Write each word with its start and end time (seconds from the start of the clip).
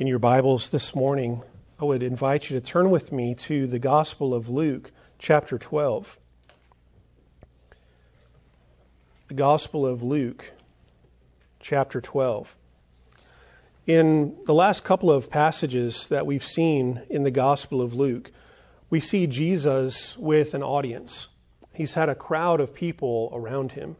in 0.00 0.06
your 0.06 0.18
Bibles 0.18 0.70
this 0.70 0.94
morning, 0.94 1.42
I 1.78 1.84
would 1.84 2.02
invite 2.02 2.48
you 2.48 2.58
to 2.58 2.64
turn 2.64 2.88
with 2.88 3.12
me 3.12 3.34
to 3.34 3.66
the 3.66 3.78
Gospel 3.78 4.32
of 4.32 4.48
Luke, 4.48 4.92
chapter 5.18 5.58
12. 5.58 6.16
The 9.28 9.34
Gospel 9.34 9.86
of 9.86 10.02
Luke, 10.02 10.52
chapter 11.60 12.00
12. 12.00 12.56
In 13.86 14.38
the 14.46 14.54
last 14.54 14.84
couple 14.84 15.12
of 15.12 15.28
passages 15.28 16.06
that 16.06 16.24
we've 16.24 16.46
seen 16.46 17.02
in 17.10 17.22
the 17.22 17.30
Gospel 17.30 17.82
of 17.82 17.92
Luke, 17.92 18.30
we 18.88 19.00
see 19.00 19.26
Jesus 19.26 20.16
with 20.16 20.54
an 20.54 20.62
audience. 20.62 21.28
He's 21.74 21.92
had 21.92 22.08
a 22.08 22.14
crowd 22.14 22.62
of 22.62 22.72
people 22.72 23.30
around 23.34 23.72
him. 23.72 23.96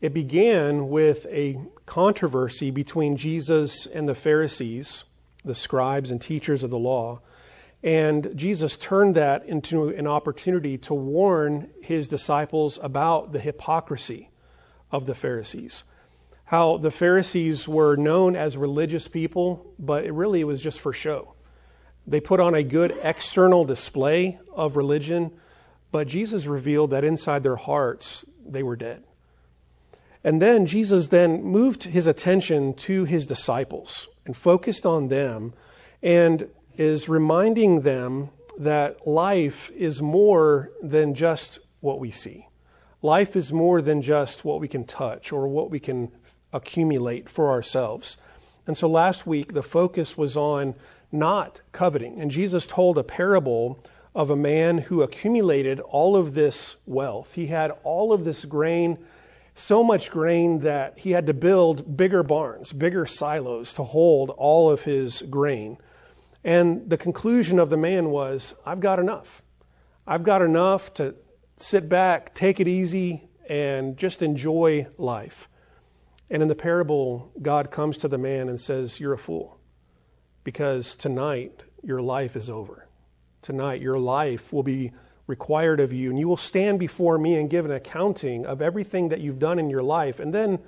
It 0.00 0.14
began 0.14 0.88
with 0.88 1.26
a 1.26 1.60
controversy 1.84 2.70
between 2.70 3.18
Jesus 3.18 3.84
and 3.84 4.08
the 4.08 4.14
Pharisees, 4.14 5.04
the 5.46 5.54
scribes 5.54 6.10
and 6.10 6.20
teachers 6.20 6.62
of 6.62 6.70
the 6.70 6.78
law. 6.78 7.20
And 7.82 8.32
Jesus 8.34 8.76
turned 8.76 9.14
that 9.14 9.46
into 9.46 9.88
an 9.88 10.06
opportunity 10.06 10.76
to 10.78 10.94
warn 10.94 11.70
his 11.80 12.08
disciples 12.08 12.78
about 12.82 13.32
the 13.32 13.38
hypocrisy 13.38 14.30
of 14.90 15.06
the 15.06 15.14
Pharisees. 15.14 15.84
How 16.46 16.78
the 16.78 16.90
Pharisees 16.90 17.66
were 17.66 17.96
known 17.96 18.36
as 18.36 18.56
religious 18.56 19.08
people, 19.08 19.72
but 19.78 20.04
it 20.04 20.12
really 20.12 20.44
was 20.44 20.60
just 20.60 20.80
for 20.80 20.92
show. 20.92 21.34
They 22.06 22.20
put 22.20 22.40
on 22.40 22.54
a 22.54 22.62
good 22.62 22.96
external 23.02 23.64
display 23.64 24.38
of 24.52 24.76
religion, 24.76 25.32
but 25.90 26.06
Jesus 26.06 26.46
revealed 26.46 26.90
that 26.90 27.04
inside 27.04 27.42
their 27.42 27.56
hearts 27.56 28.24
they 28.46 28.62
were 28.62 28.76
dead. 28.76 29.02
And 30.22 30.42
then 30.42 30.66
Jesus 30.66 31.08
then 31.08 31.42
moved 31.42 31.84
his 31.84 32.06
attention 32.06 32.74
to 32.74 33.04
his 33.04 33.26
disciples 33.26 34.08
and 34.26 34.36
focused 34.36 34.84
on 34.84 35.08
them 35.08 35.54
and 36.02 36.48
is 36.76 37.08
reminding 37.08 37.80
them 37.80 38.28
that 38.58 39.06
life 39.06 39.70
is 39.76 40.02
more 40.02 40.70
than 40.82 41.14
just 41.14 41.58
what 41.80 41.98
we 41.98 42.10
see. 42.10 42.48
Life 43.02 43.36
is 43.36 43.52
more 43.52 43.80
than 43.80 44.02
just 44.02 44.44
what 44.44 44.60
we 44.60 44.68
can 44.68 44.84
touch 44.84 45.32
or 45.32 45.46
what 45.48 45.70
we 45.70 45.78
can 45.78 46.10
accumulate 46.52 47.28
for 47.28 47.50
ourselves. 47.50 48.16
And 48.66 48.76
so 48.76 48.88
last 48.88 49.26
week, 49.26 49.52
the 49.52 49.62
focus 49.62 50.16
was 50.16 50.36
on 50.36 50.74
not 51.12 51.60
coveting. 51.72 52.20
And 52.20 52.30
Jesus 52.30 52.66
told 52.66 52.98
a 52.98 53.04
parable 53.04 53.78
of 54.14 54.30
a 54.30 54.36
man 54.36 54.78
who 54.78 55.02
accumulated 55.02 55.78
all 55.80 56.16
of 56.16 56.34
this 56.34 56.76
wealth. 56.86 57.34
He 57.34 57.46
had 57.46 57.72
all 57.84 58.12
of 58.12 58.24
this 58.24 58.44
grain 58.44 58.98
so 59.56 59.82
much 59.82 60.10
grain 60.10 60.60
that 60.60 60.98
he 60.98 61.10
had 61.10 61.26
to 61.26 61.34
build 61.34 61.96
bigger 61.96 62.22
barns, 62.22 62.72
bigger 62.72 63.06
silos 63.06 63.72
to 63.74 63.82
hold 63.82 64.30
all 64.30 64.70
of 64.70 64.82
his 64.82 65.22
grain. 65.22 65.78
And 66.44 66.88
the 66.88 66.98
conclusion 66.98 67.58
of 67.58 67.70
the 67.70 67.76
man 67.76 68.10
was, 68.10 68.54
I've 68.64 68.80
got 68.80 68.98
enough. 68.98 69.42
I've 70.06 70.22
got 70.22 70.42
enough 70.42 70.94
to 70.94 71.14
sit 71.56 71.88
back, 71.88 72.34
take 72.34 72.60
it 72.60 72.68
easy, 72.68 73.28
and 73.48 73.96
just 73.96 74.22
enjoy 74.22 74.86
life. 74.98 75.48
And 76.30 76.42
in 76.42 76.48
the 76.48 76.54
parable, 76.54 77.32
God 77.40 77.70
comes 77.70 77.98
to 77.98 78.08
the 78.08 78.18
man 78.18 78.48
and 78.48 78.60
says, 78.60 79.00
You're 79.00 79.14
a 79.14 79.18
fool, 79.18 79.58
because 80.44 80.94
tonight 80.94 81.62
your 81.82 82.02
life 82.02 82.36
is 82.36 82.50
over. 82.50 82.86
Tonight 83.42 83.80
your 83.80 83.98
life 83.98 84.52
will 84.52 84.64
be 84.64 84.92
required 85.26 85.80
of 85.80 85.92
you, 85.92 86.10
and 86.10 86.18
you 86.18 86.28
will 86.28 86.36
stand 86.36 86.78
before 86.78 87.18
me 87.18 87.34
and 87.34 87.50
give 87.50 87.64
an 87.64 87.72
accounting 87.72 88.46
of 88.46 88.62
everything 88.62 89.08
that 89.08 89.20
you've 89.20 89.38
done 89.38 89.58
in 89.58 89.70
your 89.70 89.82
life. 89.82 90.20
And 90.20 90.32
then, 90.32 90.60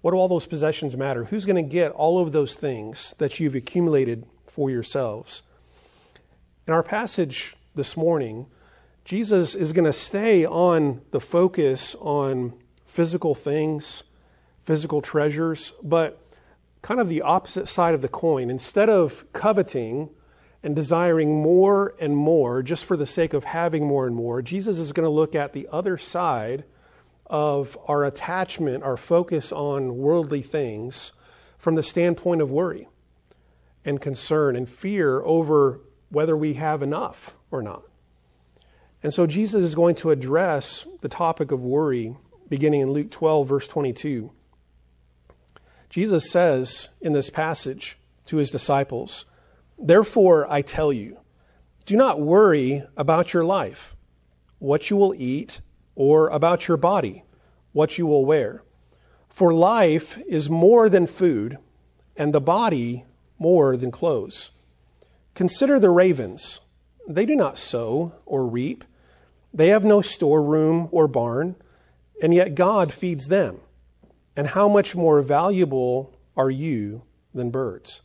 what 0.00 0.12
do 0.12 0.16
all 0.16 0.28
those 0.28 0.46
possessions 0.46 0.96
matter? 0.96 1.24
Who's 1.24 1.44
going 1.44 1.56
to 1.56 1.68
get 1.68 1.92
all 1.92 2.22
of 2.22 2.32
those 2.32 2.54
things 2.54 3.14
that 3.18 3.40
you've 3.40 3.54
accumulated 3.54 4.26
for 4.46 4.70
yourselves? 4.70 5.42
In 6.66 6.72
our 6.72 6.82
passage 6.82 7.56
this 7.74 7.96
morning, 7.96 8.46
Jesus 9.04 9.54
is 9.54 9.72
going 9.72 9.86
to 9.86 9.92
stay 9.92 10.46
on 10.46 11.00
the 11.10 11.20
focus 11.20 11.96
on 12.00 12.52
physical 12.86 13.34
things, 13.34 14.04
physical 14.64 15.02
treasures, 15.02 15.72
but 15.82 16.22
kind 16.82 17.00
of 17.00 17.08
the 17.08 17.22
opposite 17.22 17.68
side 17.68 17.94
of 17.94 18.02
the 18.02 18.08
coin. 18.08 18.50
Instead 18.50 18.88
of 18.88 19.24
coveting, 19.32 20.10
and 20.62 20.76
desiring 20.76 21.42
more 21.42 21.94
and 21.98 22.16
more 22.16 22.62
just 22.62 22.84
for 22.84 22.96
the 22.96 23.06
sake 23.06 23.32
of 23.32 23.44
having 23.44 23.86
more 23.86 24.06
and 24.06 24.14
more, 24.14 24.42
Jesus 24.42 24.78
is 24.78 24.92
going 24.92 25.06
to 25.06 25.10
look 25.10 25.34
at 25.34 25.52
the 25.52 25.68
other 25.72 25.96
side 25.96 26.64
of 27.26 27.78
our 27.86 28.04
attachment, 28.04 28.82
our 28.82 28.96
focus 28.96 29.52
on 29.52 29.96
worldly 29.96 30.42
things 30.42 31.12
from 31.58 31.76
the 31.76 31.82
standpoint 31.82 32.42
of 32.42 32.50
worry 32.50 32.88
and 33.84 34.00
concern 34.00 34.56
and 34.56 34.68
fear 34.68 35.22
over 35.22 35.80
whether 36.10 36.36
we 36.36 36.54
have 36.54 36.82
enough 36.82 37.34
or 37.50 37.62
not. 37.62 37.82
And 39.02 39.14
so 39.14 39.26
Jesus 39.26 39.64
is 39.64 39.74
going 39.74 39.94
to 39.96 40.10
address 40.10 40.86
the 41.00 41.08
topic 41.08 41.52
of 41.52 41.62
worry 41.62 42.16
beginning 42.48 42.82
in 42.82 42.90
Luke 42.90 43.10
12, 43.10 43.48
verse 43.48 43.68
22. 43.68 44.30
Jesus 45.88 46.30
says 46.30 46.88
in 47.00 47.12
this 47.12 47.30
passage 47.30 47.96
to 48.26 48.36
his 48.36 48.50
disciples, 48.50 49.24
Therefore, 49.80 50.46
I 50.50 50.60
tell 50.60 50.92
you, 50.92 51.18
do 51.86 51.96
not 51.96 52.20
worry 52.20 52.84
about 52.96 53.32
your 53.32 53.44
life, 53.44 53.96
what 54.58 54.90
you 54.90 54.96
will 54.96 55.14
eat, 55.14 55.62
or 55.94 56.28
about 56.28 56.68
your 56.68 56.76
body, 56.76 57.24
what 57.72 57.96
you 57.96 58.06
will 58.06 58.26
wear. 58.26 58.62
For 59.28 59.54
life 59.54 60.18
is 60.28 60.50
more 60.50 60.88
than 60.88 61.06
food, 61.06 61.56
and 62.14 62.34
the 62.34 62.40
body 62.40 63.06
more 63.38 63.76
than 63.76 63.90
clothes. 63.90 64.50
Consider 65.34 65.80
the 65.80 65.90
ravens. 65.90 66.60
They 67.08 67.24
do 67.24 67.34
not 67.34 67.58
sow 67.58 68.12
or 68.26 68.46
reap, 68.46 68.84
they 69.52 69.68
have 69.68 69.84
no 69.84 70.00
storeroom 70.00 70.88
or 70.92 71.08
barn, 71.08 71.56
and 72.22 72.32
yet 72.32 72.54
God 72.54 72.92
feeds 72.92 73.28
them. 73.28 73.60
And 74.36 74.48
how 74.48 74.68
much 74.68 74.94
more 74.94 75.22
valuable 75.22 76.14
are 76.36 76.50
you 76.50 77.02
than 77.34 77.50
birds? 77.50 78.02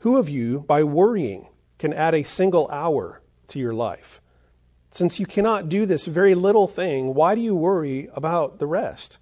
Who 0.00 0.16
of 0.16 0.28
you, 0.28 0.60
by 0.60 0.82
worrying, 0.82 1.48
can 1.78 1.92
add 1.92 2.14
a 2.14 2.22
single 2.22 2.68
hour 2.70 3.20
to 3.48 3.58
your 3.58 3.74
life? 3.74 4.20
Since 4.90 5.20
you 5.20 5.26
cannot 5.26 5.68
do 5.68 5.86
this 5.86 6.06
very 6.06 6.34
little 6.34 6.66
thing, 6.66 7.14
why 7.14 7.34
do 7.34 7.40
you 7.40 7.54
worry 7.54 8.08
about 8.14 8.58
the 8.58 8.66
rest? 8.66 9.18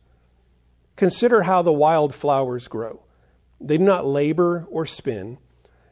Consider 0.97 1.43
how 1.43 1.62
the 1.62 1.72
wild 1.72 2.15
flowers 2.15 2.69
grow. 2.69 3.03
They 3.61 3.77
do 3.77 3.84
not 3.84 4.06
labor 4.06 4.67
or 4.71 4.87
spin. 4.87 5.38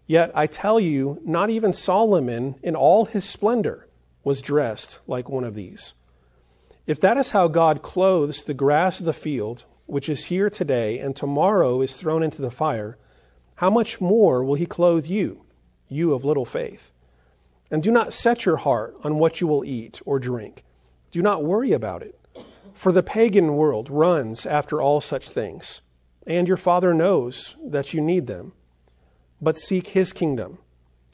Yet 0.06 0.30
I 0.34 0.46
tell 0.46 0.78
you, 0.78 1.20
not 1.24 1.50
even 1.50 1.72
Solomon 1.72 2.54
in 2.62 2.76
all 2.76 3.06
his 3.06 3.24
splendor 3.24 3.88
was 4.22 4.40
dressed 4.40 5.00
like 5.06 5.28
one 5.28 5.44
of 5.44 5.54
these. 5.54 5.94
If 6.86 7.00
that 7.00 7.16
is 7.16 7.30
how 7.30 7.48
God 7.48 7.82
clothes 7.82 8.44
the 8.44 8.54
grass 8.54 9.00
of 9.00 9.06
the 9.06 9.12
field, 9.12 9.64
which 9.86 10.08
is 10.08 10.26
here 10.26 10.48
today 10.48 11.00
and 11.00 11.14
tomorrow 11.16 11.82
is 11.82 11.92
thrown 11.94 12.22
into 12.22 12.40
the 12.40 12.50
fire, 12.52 12.98
how 13.56 13.70
much 13.70 14.00
more 14.00 14.44
will 14.44 14.54
he 14.54 14.66
clothe 14.66 15.06
you, 15.06 15.42
you 15.88 16.14
of 16.14 16.24
little 16.24 16.44
faith? 16.44 16.92
And 17.70 17.82
do 17.82 17.90
not 17.90 18.12
set 18.12 18.44
your 18.44 18.58
heart 18.58 18.94
on 19.02 19.18
what 19.18 19.40
you 19.40 19.46
will 19.46 19.64
eat 19.64 20.00
or 20.04 20.18
drink. 20.18 20.64
Do 21.10 21.22
not 21.22 21.44
worry 21.44 21.72
about 21.72 22.02
it. 22.02 22.18
For 22.74 22.92
the 22.92 23.02
pagan 23.02 23.56
world 23.56 23.88
runs 23.90 24.44
after 24.44 24.80
all 24.82 25.00
such 25.00 25.30
things, 25.30 25.80
and 26.26 26.46
your 26.46 26.58
Father 26.58 26.92
knows 26.92 27.56
that 27.64 27.94
you 27.94 28.02
need 28.02 28.26
them. 28.26 28.52
But 29.40 29.58
seek 29.58 29.88
his 29.88 30.12
kingdom, 30.12 30.58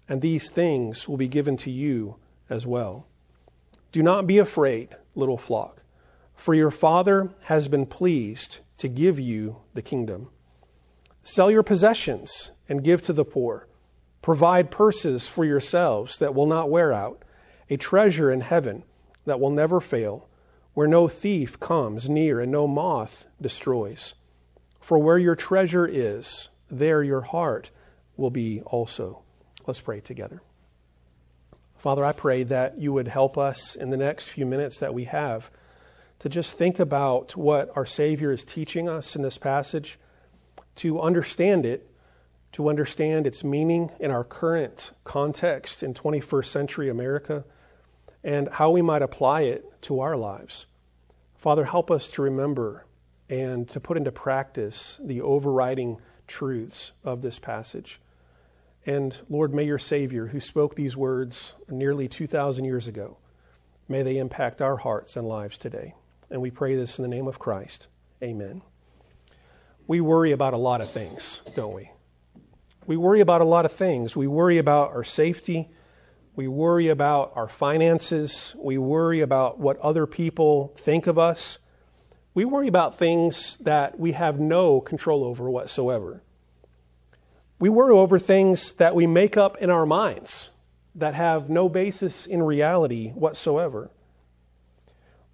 and 0.09 0.21
these 0.21 0.51
things 0.51 1.09
will 1.09 1.17
be 1.17 1.29
given 1.29 1.57
to 1.59 1.71
you 1.71 2.17
as 2.51 2.67
well. 2.67 3.07
Do 3.93 4.03
not 4.03 4.27
be 4.27 4.39
afraid, 4.39 4.97
little 5.15 5.39
flock, 5.39 5.83
for 6.35 6.55
your 6.55 6.73
Father 6.73 7.31
has 7.43 7.69
been 7.69 7.87
pleased 7.87 8.59
to 8.79 8.89
give 8.89 9.21
you 9.21 9.59
the 9.75 9.83
kingdom. 9.83 10.29
Sell 11.25 11.51
your 11.51 11.63
possessions 11.63 12.51
and 12.69 12.85
give 12.85 13.03
to 13.03 13.13
the 13.13 13.25
poor. 13.25 13.67
Provide 14.23 14.71
purses 14.71 15.29
for 15.29 15.45
yourselves 15.45 16.19
that 16.19 16.35
will 16.35 16.47
not 16.47 16.71
wear 16.71 16.93
out, 16.93 17.23
a 17.71 17.77
treasure 17.77 18.31
in 18.31 18.41
heaven 18.41 18.85
that 19.25 19.41
will 19.41 19.51
never 19.51 19.81
fail, 19.81 20.29
where 20.75 20.89
no 20.89 21.09
thief 21.09 21.61
comes 21.61 22.09
near 22.09 22.41
and 22.41 22.51
no 22.51 22.67
moth 22.67 23.27
destroys. 23.41 24.15
For 24.81 24.99
where 24.99 25.19
your 25.19 25.37
treasure 25.37 25.87
is, 25.87 26.49
there 26.71 27.03
your 27.03 27.21
heart 27.21 27.71
will 28.17 28.31
be 28.31 28.61
also. 28.63 29.23
Let's 29.67 29.81
pray 29.81 30.01
together. 30.01 30.43
Father, 31.79 32.05
I 32.05 32.13
pray 32.13 32.45
that 32.45 32.79
you 32.79 32.93
would 32.93 33.09
help 33.09 33.37
us 33.37 33.75
in 33.75 33.91
the 33.91 33.97
next 33.97 34.29
few 34.29 34.47
minutes 34.47 34.79
that 34.79 34.95
we 34.95 35.05
have 35.05 35.51
to 36.21 36.29
just 36.29 36.57
think 36.57 36.79
about 36.79 37.37
what 37.37 37.77
our 37.77 37.87
Savior 37.87 38.31
is 38.31 38.45
teaching 38.45 38.89
us 38.89 39.17
in 39.17 39.23
this 39.23 39.39
passage 39.39 39.99
to 40.77 41.01
understand 41.01 41.67
it, 41.67 41.89
to 42.53 42.69
understand 42.69 43.27
its 43.27 43.43
meaning 43.43 43.91
in 43.99 44.11
our 44.11 44.25
current 44.25 44.93
context 45.05 45.83
in 45.83 45.95
21st 45.95 46.47
century 46.47 46.89
America, 46.89 47.45
and 48.25 48.49
how 48.49 48.71
we 48.71 48.83
might 48.83 49.03
apply 49.03 49.43
it 49.43 49.65
to 49.83 50.01
our 50.01 50.17
lives. 50.17 50.67
Father, 51.37 51.65
help 51.65 51.91
us 51.91 52.09
to 52.09 52.23
remember 52.23 52.87
and 53.29 53.69
to 53.71 53.81
put 53.81 53.97
into 53.97 54.13
practice 54.13 54.99
the 55.03 55.21
overriding 55.21 55.99
truths 56.27 56.93
of 57.03 57.23
this 57.23 57.39
passage. 57.39 58.01
And 58.85 59.17
Lord, 59.29 59.55
may 59.55 59.65
your 59.65 59.79
Savior, 59.79 60.27
who 60.27 60.41
spoke 60.41 60.75
these 60.75 60.97
words 60.97 61.55
nearly 61.69 62.09
2,000 62.09 62.65
years 62.65 62.87
ago, 62.89 63.17
may 63.89 64.03
they 64.03 64.19
impact 64.19 64.61
our 64.63 64.77
hearts 64.77 65.17
and 65.17 65.27
lives 65.27 65.59
today. 65.59 65.95
And 66.31 66.41
we 66.41 66.51
pray 66.51 66.75
this 66.77 66.99
in 66.99 67.03
the 67.03 67.09
name 67.09 67.29
of 67.29 67.39
Christ. 67.39 67.89
Amen. 68.23 68.63
We 69.93 70.01
worry 70.01 70.33
about 70.33 70.55
a 70.55 70.57
lot 70.57 70.81
of 70.81 70.91
things, 70.91 71.43
don't 71.55 71.75
we? 71.75 71.91
We 72.87 72.97
worry 72.97 73.21
about 73.21 73.43
a 73.43 73.45
lot 73.45 73.67
of 73.67 73.73
things. 73.73 74.17
We 74.17 74.27
worry 74.27 74.57
about 74.57 74.93
our 74.93 75.05
safety. 75.05 75.69
We 76.35 76.49
worry 76.49 76.89
about 76.89 77.33
our 77.35 77.47
finances. 77.47 78.55
We 78.57 78.79
worry 78.79 79.21
about 79.21 79.59
what 79.59 79.79
other 79.81 80.07
people 80.07 80.73
think 80.79 81.07
of 81.07 81.19
us. 81.19 81.59
We 82.33 82.47
worry 82.47 82.69
about 82.69 82.99
things 82.99 83.59
that 83.59 83.99
we 83.99 84.13
have 84.13 84.41
no 84.41 84.81
control 84.81 85.25
over 85.25 85.51
whatsoever. 85.51 86.23
We 87.59 87.69
worry 87.69 87.93
over 87.93 88.19
things 88.19 88.73
that 88.79 88.95
we 88.95 89.07
make 89.07 89.37
up 89.37 89.59
in 89.59 89.69
our 89.69 89.85
minds 89.85 90.49
that 90.95 91.13
have 91.13 91.51
no 91.51 91.69
basis 91.69 92.25
in 92.25 92.43
reality 92.43 93.11
whatsoever. 93.11 93.91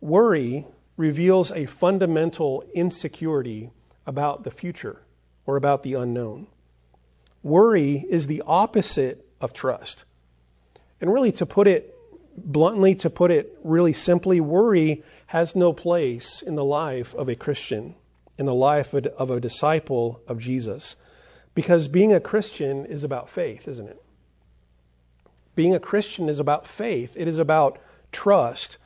Worry 0.01 0.67
reveals 0.97 1.53
a 1.53 1.67
fundamental 1.67 2.65
insecurity 2.75 3.71
about 4.09 4.43
the 4.43 4.51
future 4.51 5.03
or 5.47 5.57
about 5.57 5.83
the 5.85 5.93
unknown. 5.93 6.47
Worry 7.43 8.07
is 8.09 8.27
the 8.27 8.43
opposite 8.47 9.25
of 9.41 9.53
trust. 9.53 10.05
And 11.01 11.13
really, 11.13 11.31
to 11.33 11.47
put 11.47 11.69
it 11.69 11.95
bluntly, 12.37 12.95
to 12.97 13.11
put 13.11 13.31
it 13.31 13.57
really 13.63 13.93
simply, 13.93 14.41
worry 14.41 15.05
has 15.27 15.55
no 15.55 15.73
place 15.73 16.43
in 16.43 16.57
the 16.57 16.65
life 16.65 17.15
of 17.15 17.29
a 17.29 17.37
Christian, 17.37 17.95
in 18.39 18.47
the 18.47 18.55
life 18.55 18.95
of 18.95 19.31
a 19.31 19.41
disciple 19.41 20.21
of 20.27 20.39
Jesus. 20.39 20.97
Because 21.55 21.87
being 21.87 22.13
a 22.13 22.21
Christian 22.21 22.87
is 22.87 23.05
about 23.05 23.29
faith, 23.29 23.69
isn't 23.69 23.89
it? 23.89 24.03
Being 25.55 25.75
a 25.75 25.81
Christian 25.81 26.29
is 26.29 26.41
about 26.41 26.67
faith, 26.67 27.13
it 27.15 27.29
is 27.29 27.39
about 27.39 27.79
trust. 28.11 28.79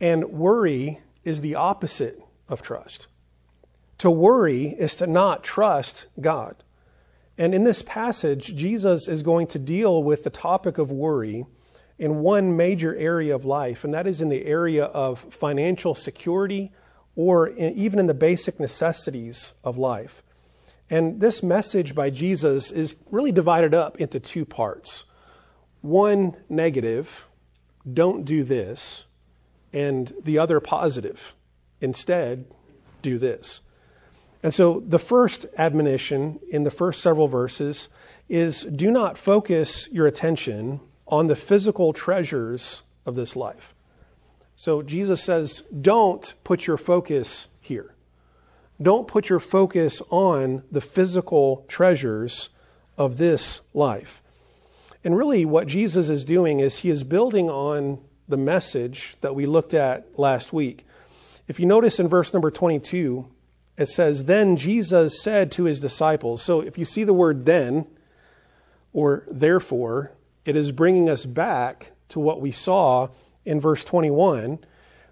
And 0.00 0.26
worry 0.26 1.00
is 1.24 1.40
the 1.40 1.54
opposite 1.54 2.22
of 2.48 2.60
trust. 2.60 3.06
To 3.98 4.10
worry 4.10 4.66
is 4.66 4.94
to 4.96 5.06
not 5.06 5.42
trust 5.42 6.06
God. 6.20 6.56
And 7.38 7.54
in 7.54 7.64
this 7.64 7.82
passage, 7.82 8.54
Jesus 8.54 9.08
is 9.08 9.22
going 9.22 9.46
to 9.48 9.58
deal 9.58 10.02
with 10.02 10.24
the 10.24 10.30
topic 10.30 10.78
of 10.78 10.90
worry 10.90 11.46
in 11.98 12.20
one 12.20 12.56
major 12.56 12.94
area 12.96 13.34
of 13.34 13.44
life, 13.44 13.84
and 13.84 13.94
that 13.94 14.06
is 14.06 14.20
in 14.20 14.28
the 14.28 14.44
area 14.44 14.84
of 14.84 15.20
financial 15.32 15.94
security 15.94 16.72
or 17.14 17.46
in, 17.46 17.74
even 17.74 17.98
in 17.98 18.06
the 18.06 18.14
basic 18.14 18.60
necessities 18.60 19.52
of 19.64 19.78
life. 19.78 20.22
And 20.88 21.20
this 21.20 21.42
message 21.42 21.94
by 21.94 22.10
Jesus 22.10 22.70
is 22.70 22.96
really 23.10 23.32
divided 23.32 23.74
up 23.74 24.00
into 24.00 24.20
two 24.20 24.44
parts 24.44 25.04
one 25.82 26.36
negative, 26.48 27.26
don't 27.92 28.24
do 28.24 28.42
this, 28.42 29.06
and 29.72 30.12
the 30.22 30.38
other 30.38 30.58
positive, 30.58 31.34
instead, 31.80 32.46
do 33.02 33.18
this. 33.18 33.60
And 34.46 34.54
so 34.54 34.80
the 34.86 35.00
first 35.00 35.44
admonition 35.58 36.38
in 36.52 36.62
the 36.62 36.70
first 36.70 37.02
several 37.02 37.26
verses 37.26 37.88
is 38.28 38.62
do 38.62 38.92
not 38.92 39.18
focus 39.18 39.88
your 39.90 40.06
attention 40.06 40.78
on 41.08 41.26
the 41.26 41.34
physical 41.34 41.92
treasures 41.92 42.82
of 43.04 43.16
this 43.16 43.34
life. 43.34 43.74
So 44.54 44.82
Jesus 44.82 45.20
says, 45.20 45.62
don't 45.80 46.32
put 46.44 46.64
your 46.64 46.76
focus 46.76 47.48
here. 47.60 47.92
Don't 48.80 49.08
put 49.08 49.28
your 49.28 49.40
focus 49.40 50.00
on 50.10 50.62
the 50.70 50.80
physical 50.80 51.64
treasures 51.66 52.50
of 52.96 53.16
this 53.16 53.62
life. 53.74 54.22
And 55.02 55.16
really, 55.16 55.44
what 55.44 55.66
Jesus 55.66 56.08
is 56.08 56.24
doing 56.24 56.60
is 56.60 56.76
he 56.76 56.90
is 56.90 57.02
building 57.02 57.50
on 57.50 57.98
the 58.28 58.36
message 58.36 59.16
that 59.22 59.34
we 59.34 59.44
looked 59.44 59.74
at 59.74 60.16
last 60.16 60.52
week. 60.52 60.86
If 61.48 61.58
you 61.58 61.66
notice 61.66 61.98
in 61.98 62.06
verse 62.06 62.32
number 62.32 62.52
22, 62.52 63.26
it 63.76 63.88
says, 63.88 64.24
Then 64.24 64.56
Jesus 64.56 65.22
said 65.22 65.52
to 65.52 65.64
his 65.64 65.80
disciples. 65.80 66.42
So 66.42 66.60
if 66.60 66.78
you 66.78 66.84
see 66.84 67.04
the 67.04 67.12
word 67.12 67.46
then 67.46 67.86
or 68.92 69.24
therefore, 69.30 70.12
it 70.44 70.56
is 70.56 70.72
bringing 70.72 71.08
us 71.08 71.26
back 71.26 71.92
to 72.10 72.20
what 72.20 72.40
we 72.40 72.52
saw 72.52 73.08
in 73.44 73.60
verse 73.60 73.84
21, 73.84 74.58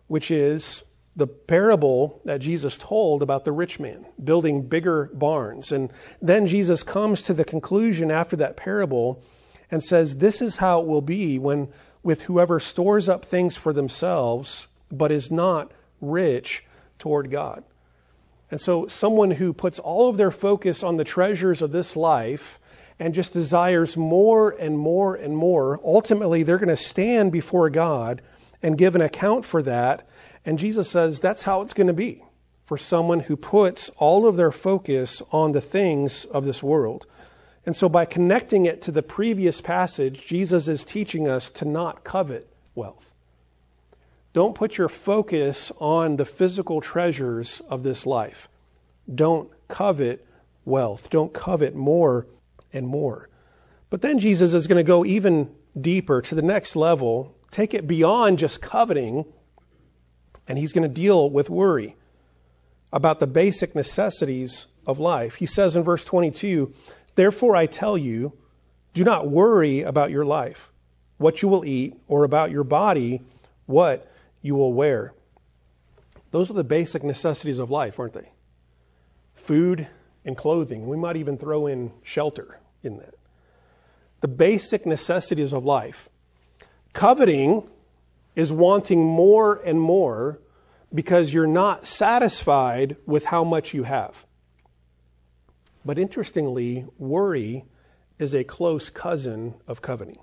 which 0.07 0.31
is 0.31 0.85
the 1.17 1.27
parable 1.27 2.21
that 2.25 2.41
Jesus 2.41 2.77
told 2.77 3.23
about 3.23 3.45
the 3.45 3.53
rich 3.53 3.79
man 3.79 4.07
building 4.23 4.67
bigger 4.67 5.11
barns. 5.13 5.71
And 5.71 5.93
then 6.21 6.47
Jesus 6.47 6.83
comes 6.83 7.23
to 7.23 7.35
the 7.35 7.45
conclusion 7.45 8.11
after 8.11 8.37
that 8.37 8.57
parable 8.57 9.23
and 9.71 9.83
says, 9.83 10.17
This 10.17 10.41
is 10.41 10.57
how 10.57 10.81
it 10.81 10.87
will 10.87 11.03
be 11.03 11.39
when 11.39 11.69
with 12.03 12.23
whoever 12.23 12.61
stores 12.61 13.09
up 13.09 13.25
things 13.25 13.57
for 13.57 13.73
themselves, 13.73 14.67
but 14.91 15.11
is 15.11 15.31
not 15.31 15.73
rich 16.01 16.65
toward 16.99 17.31
God. 17.31 17.65
And 18.51 18.61
so, 18.61 18.87
someone 18.87 19.33
who 19.33 19.53
puts 19.53 19.79
all 19.79 20.09
of 20.09 20.17
their 20.17 20.31
focus 20.31 20.83
on 20.83 20.97
the 20.97 21.05
treasures 21.05 21.63
of 21.63 21.73
this 21.73 21.97
life 21.97 22.59
and 22.99 23.15
just 23.15 23.33
desires 23.33 23.97
more 23.97 24.51
and 24.51 24.79
more 24.79 25.15
and 25.15 25.37
more, 25.37 25.81
ultimately 25.85 26.43
they're 26.43 26.59
going 26.59 26.69
to 26.69 26.77
stand 26.77 27.33
before 27.33 27.71
God 27.71 28.23
and 28.63 28.79
give 28.79 28.95
an 28.95 29.01
account 29.01 29.45
for 29.45 29.63
that 29.63 30.07
and 30.45 30.59
Jesus 30.59 30.91
says 30.91 31.21
that's 31.21 31.43
how 31.43 31.63
it's 31.63 31.75
going 31.75 31.87
to 31.87 31.93
be 31.93 32.23
for 32.67 32.79
someone 32.79 33.21
who 33.21 33.37
puts 33.37 33.89
all 33.97 34.27
of 34.27 34.37
their 34.37 34.53
focus 34.53 35.23
on 35.31 35.53
the 35.53 35.61
things 35.61 36.25
of 36.27 36.45
this 36.45 36.63
world. 36.63 37.07
And 37.67 37.75
so, 37.75 37.89
by 37.89 38.05
connecting 38.05 38.67
it 38.67 38.83
to 38.83 38.93
the 38.93 39.03
previous 39.03 39.63
passage, 39.63 40.27
Jesus 40.27 40.69
is 40.69 40.85
teaching 40.85 41.27
us 41.27 41.49
to 41.51 41.65
not 41.65 42.05
covet 42.05 42.47
wealth. 42.75 43.14
Don't 44.35 44.57
put 44.57 44.77
your 44.77 44.89
focus 44.89 45.71
on 45.79 46.17
the 46.17 46.25
physical 46.25 46.81
treasures 46.81 47.63
of 47.71 47.85
this 47.85 48.05
life. 48.05 48.49
Don't 49.13 49.49
covet 49.69 50.27
wealth. 50.65 51.09
Don't 51.09 51.33
covet 51.33 51.75
more 51.77 52.27
and 52.73 52.87
more. 52.87 53.29
But 53.91 54.03
then 54.03 54.19
Jesus 54.19 54.53
is 54.53 54.67
going 54.67 54.85
to 54.85 54.87
go 54.87 55.05
even 55.05 55.55
deeper 55.81 56.21
to 56.21 56.35
the 56.35 56.43
next 56.43 56.75
level, 56.75 57.33
take 57.53 57.75
it 57.75 57.87
beyond 57.87 58.41
just 58.41 58.61
coveting 58.61 59.25
and 60.49 60.59
he's 60.59 60.73
going 60.73 60.83
to 60.83 60.93
deal 60.93 61.31
with 61.31 61.49
worry 61.49 61.97
about 62.93 63.21
the 63.21 63.29
basic 63.29 63.75
necessities 63.75 64.67
of 64.85 64.99
life. 64.99 65.37
He 65.37 65.47
says 65.47 65.77
in 65.77 65.85
verse 65.85 66.05
22 66.05 66.73
Therefore 67.15 67.55
I 67.55 67.67
tell 67.67 67.97
you, 67.97 68.33
do 68.95 69.05
not 69.05 69.31
worry 69.31 69.83
about 69.83 70.11
your 70.11 70.25
life, 70.25 70.73
what 71.19 71.41
you 71.41 71.49
will 71.49 71.65
eat, 71.65 71.95
or 72.09 72.25
about 72.25 72.51
your 72.51 72.65
body, 72.65 73.23
what 73.67 74.11
you 74.45 74.55
will 74.55 74.75
wear. 74.75 75.15
Those 76.31 76.51
are 76.51 76.55
the 76.55 76.63
basic 76.63 77.03
necessities 77.03 77.59
of 77.59 77.71
life, 77.71 77.99
aren't 77.99 78.13
they? 78.13 78.31
Food 79.35 79.89
and 80.23 80.37
clothing. 80.37 80.87
We 80.87 80.99
might 80.99 81.17
even 81.17 81.39
throw 81.39 81.67
in 81.67 81.93
shelter 82.03 82.61
in 82.83 82.99
that. 82.99 83.15
The 84.21 84.29
basic 84.29 84.85
necessities 84.85 85.55
of 85.55 85.65
life. 85.65 86.11
Coveting 86.93 87.69
is 88.37 88.53
wanting 88.53 89.03
more 89.03 89.63
and 89.65 89.81
more 89.81 90.41
because 90.93 91.33
you're 91.33 91.47
not 91.47 91.87
satisfied 91.87 92.97
with 93.07 93.25
how 93.25 93.45
much 93.45 93.73
you 93.73 93.85
have. 93.85 94.27
But 95.87 95.99
interestingly, 95.99 96.85
worry 96.99 97.65
is 98.19 98.35
a 98.35 98.45
close 98.45 98.91
cousin 98.91 99.55
of 99.67 99.81
coveting. 99.81 100.19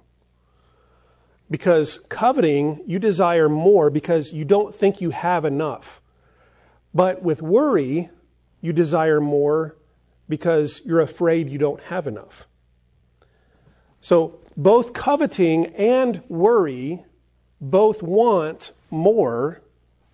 Because 1.51 1.99
coveting, 2.09 2.81
you 2.87 2.97
desire 2.97 3.49
more 3.49 3.91
because 3.91 4.31
you 4.31 4.45
don't 4.45 4.73
think 4.73 5.01
you 5.01 5.11
have 5.11 5.45
enough. 5.45 6.01
But 6.93 7.21
with 7.21 7.41
worry, 7.41 8.09
you 8.61 8.73
desire 8.73 9.21
more 9.21 9.75
because 10.29 10.81
you're 10.85 11.01
afraid 11.01 11.49
you 11.49 11.57
don't 11.57 11.81
have 11.83 12.07
enough. 12.07 12.47
So 13.99 14.39
both 14.55 14.93
coveting 14.93 15.67
and 15.75 16.23
worry 16.29 17.03
both 17.59 18.01
want 18.01 18.71
more 18.89 19.61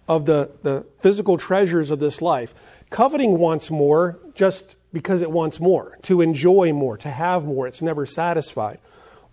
of 0.08 0.26
the, 0.26 0.52
the 0.64 0.86
physical 1.00 1.38
treasures 1.38 1.92
of 1.92 2.00
this 2.00 2.22
life. 2.22 2.54
Coveting 2.90 3.38
wants 3.38 3.70
more 3.70 4.20
just 4.34 4.76
because 4.92 5.22
it 5.22 5.30
wants 5.30 5.60
more, 5.60 6.00
to 6.04 6.22
enjoy 6.22 6.74
more, 6.74 6.98
to 6.98 7.10
have 7.10 7.46
more. 7.46 7.68
It's 7.68 7.82
never 7.82 8.06
satisfied. 8.06 8.80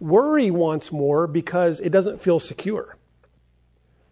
Worry 0.00 0.50
wants 0.50 0.92
more 0.92 1.26
because 1.26 1.80
it 1.80 1.90
doesn't 1.90 2.20
feel 2.20 2.40
secure. 2.40 2.96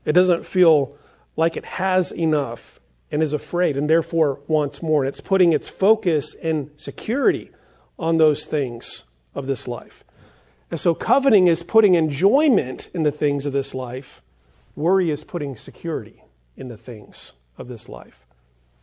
It 0.05 0.13
doesn't 0.13 0.47
feel 0.47 0.97
like 1.37 1.57
it 1.57 1.65
has 1.65 2.13
enough 2.13 2.81
and 3.11 3.23
is 3.23 3.33
afraid 3.33 3.77
and 3.77 3.89
therefore 3.89 4.41
wants 4.49 4.83
more. 4.83 5.03
And 5.03 5.09
it's 5.09 5.21
putting 5.21 5.53
its 5.53 5.69
focus 5.69 6.35
and 6.43 6.71
security 6.77 7.51
on 7.99 8.17
those 8.17 8.47
things 8.47 9.05
of 9.35 9.47
this 9.47 9.69
life. 9.69 10.05
And 10.71 10.81
so 10.81 10.95
coveting 10.95 11.47
is 11.47 11.63
putting 11.63 11.95
enjoyment 11.95 12.89
in 12.95 13.03
the 13.03 13.13
things 13.13 13.45
of 13.45 13.53
this 13.53 13.75
life, 13.75 14.23
worry 14.75 15.11
is 15.11 15.23
putting 15.23 15.57
security 15.57 16.25
in 16.57 16.69
the 16.69 16.79
things 16.79 17.33
of 17.59 17.69
this 17.69 17.89
life. 17.89 18.25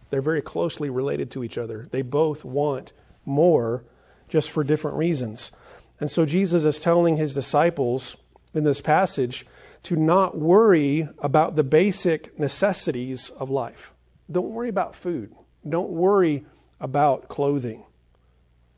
They're 0.10 0.22
very 0.22 0.42
closely 0.42 0.90
related 0.90 1.32
to 1.32 1.44
each 1.44 1.58
other. 1.58 1.88
They 1.90 2.04
both 2.04 2.46
want 2.46 2.94
more, 3.26 3.84
just 4.28 4.52
for 4.52 4.64
different 4.64 4.98
reasons. 4.98 5.52
And 6.00 6.10
so 6.10 6.26
Jesus 6.26 6.64
is 6.64 6.80
telling 6.80 7.18
his 7.18 7.34
disciples 7.34 8.16
in 8.54 8.64
this 8.64 8.82
passage 8.82 9.46
to 9.84 9.96
not 9.96 10.38
worry 10.38 11.08
about 11.20 11.56
the 11.56 11.64
basic 11.64 12.38
necessities 12.40 13.30
of 13.32 13.50
life. 13.50 13.94
Don't 14.32 14.52
worry 14.52 14.70
about 14.70 14.96
food. 14.96 15.34
Don't 15.68 15.90
worry 15.90 16.46
about 16.80 17.28
clothing. 17.28 17.84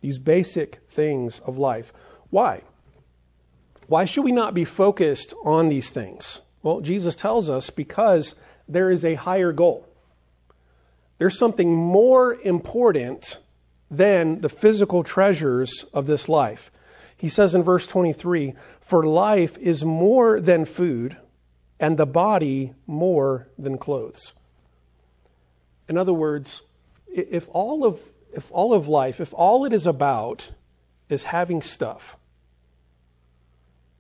These 0.02 0.18
basic 0.18 0.82
things 0.90 1.40
of 1.40 1.58
life. 1.58 1.94
Why? 2.30 2.62
Why 3.88 4.06
should 4.06 4.24
we 4.24 4.32
not 4.32 4.54
be 4.54 4.66
focused 4.66 5.34
on 5.44 5.70
these 5.70 5.90
things? 5.90 6.42
Well, 6.64 6.82
Jesus 6.82 7.16
tells 7.16 7.50
us 7.50 7.70
because 7.70 8.36
there 8.68 8.90
is 8.90 9.04
a 9.04 9.16
higher 9.16 9.52
goal. 9.52 9.88
There's 11.18 11.38
something 11.38 11.76
more 11.76 12.36
important 12.36 13.38
than 13.92 14.42
the 14.42 14.50
physical 14.50 15.04
treasures 15.04 15.86
of 15.94 16.08
this 16.08 16.30
life. 16.30 16.72
He 17.22 17.30
says 17.30 17.54
in 17.54 17.62
verse 17.62 17.86
23 17.86 18.56
For 18.80 19.04
life 19.04 19.56
is 19.60 19.86
more 19.86 20.42
than 20.42 20.66
food, 20.66 21.18
and 21.80 21.96
the 21.96 22.08
body 22.08 22.74
more 22.88 23.48
than 23.60 23.78
clothes. 23.78 24.34
In 25.88 26.00
other 26.00 26.14
words, 26.14 26.64
if 27.14 27.48
all 27.52 27.86
of, 27.86 28.00
if 28.34 28.52
all 28.52 28.74
of 28.74 28.88
life, 28.88 29.20
if 29.20 29.36
all 29.36 29.66
it 29.66 29.72
is 29.72 29.86
about 29.86 30.50
is 31.10 31.26
having 31.26 31.62
stuff, 31.62 32.18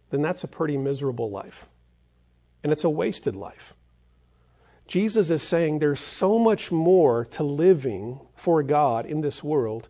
then 0.10 0.24
that's 0.24 0.44
a 0.44 0.48
pretty 0.48 0.76
miserable 0.76 1.30
life. 1.30 1.68
And 2.64 2.74
it's 2.74 2.84
a 2.84 2.90
wasted 2.90 3.36
life. 3.36 3.76
Jesus 4.88 5.30
is 5.30 5.44
saying 5.44 5.78
there's 5.78 6.00
so 6.00 6.40
much 6.40 6.72
more 6.72 7.26
to 7.26 7.44
living 7.44 8.20
for 8.34 8.64
God 8.64 9.06
in 9.06 9.22
this 9.22 9.44
world 9.44 9.90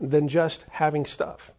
than 0.00 0.26
just 0.26 0.64
having 0.68 1.06
stuff, 1.06 1.52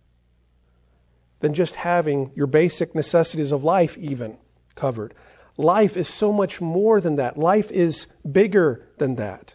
than 1.44 1.54
just 1.54 1.76
having 1.76 2.32
your 2.36 2.48
basic 2.48 2.96
necessities 2.96 3.52
of 3.52 3.66
life, 3.66 3.98
even 3.98 4.38
covered. 4.76 5.14
Life 5.58 5.98
is 5.98 6.08
so 6.08 6.32
much 6.32 6.62
more 6.62 7.02
than 7.02 7.18
that. 7.18 7.38
Life 7.38 7.70
is 7.70 8.08
bigger 8.32 8.88
than 8.98 9.16
that. 9.16 9.54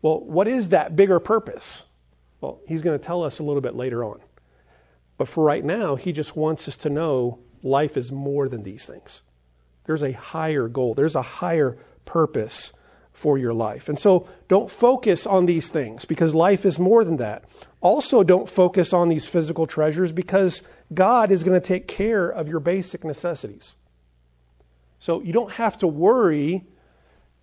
Well, 0.00 0.20
what 0.20 0.48
is 0.48 0.70
that 0.70 0.96
bigger 0.96 1.20
purpose? 1.20 1.84
Well, 2.40 2.60
he's 2.66 2.80
going 2.80 2.98
to 2.98 3.04
tell 3.04 3.24
us 3.24 3.38
a 3.38 3.42
little 3.42 3.60
bit 3.60 3.74
later 3.74 4.02
on. 4.02 4.22
But 5.18 5.28
for 5.28 5.44
right 5.44 5.62
now, 5.62 5.96
he 5.96 6.12
just 6.12 6.34
wants 6.34 6.66
us 6.66 6.78
to 6.78 6.88
know 6.88 7.40
life 7.62 7.98
is 7.98 8.10
more 8.10 8.48
than 8.48 8.62
these 8.62 8.86
things. 8.86 9.20
There's 9.84 10.02
a 10.02 10.12
higher 10.12 10.66
goal, 10.66 10.94
there's 10.94 11.14
a 11.14 11.20
higher 11.20 11.76
purpose 12.06 12.72
for 13.22 13.38
your 13.38 13.54
life. 13.54 13.88
And 13.88 13.96
so 13.96 14.28
don't 14.48 14.68
focus 14.68 15.28
on 15.28 15.46
these 15.46 15.68
things 15.68 16.04
because 16.04 16.34
life 16.34 16.66
is 16.66 16.80
more 16.80 17.04
than 17.04 17.18
that. 17.18 17.44
Also, 17.80 18.24
don't 18.24 18.50
focus 18.50 18.92
on 18.92 19.08
these 19.08 19.28
physical 19.28 19.64
treasures 19.64 20.10
because 20.10 20.60
God 20.92 21.30
is 21.30 21.44
going 21.44 21.58
to 21.58 21.64
take 21.64 21.86
care 21.86 22.28
of 22.28 22.48
your 22.48 22.58
basic 22.58 23.04
necessities. 23.04 23.76
So 24.98 25.22
you 25.22 25.32
don't 25.32 25.52
have 25.52 25.78
to 25.78 25.86
worry 25.86 26.64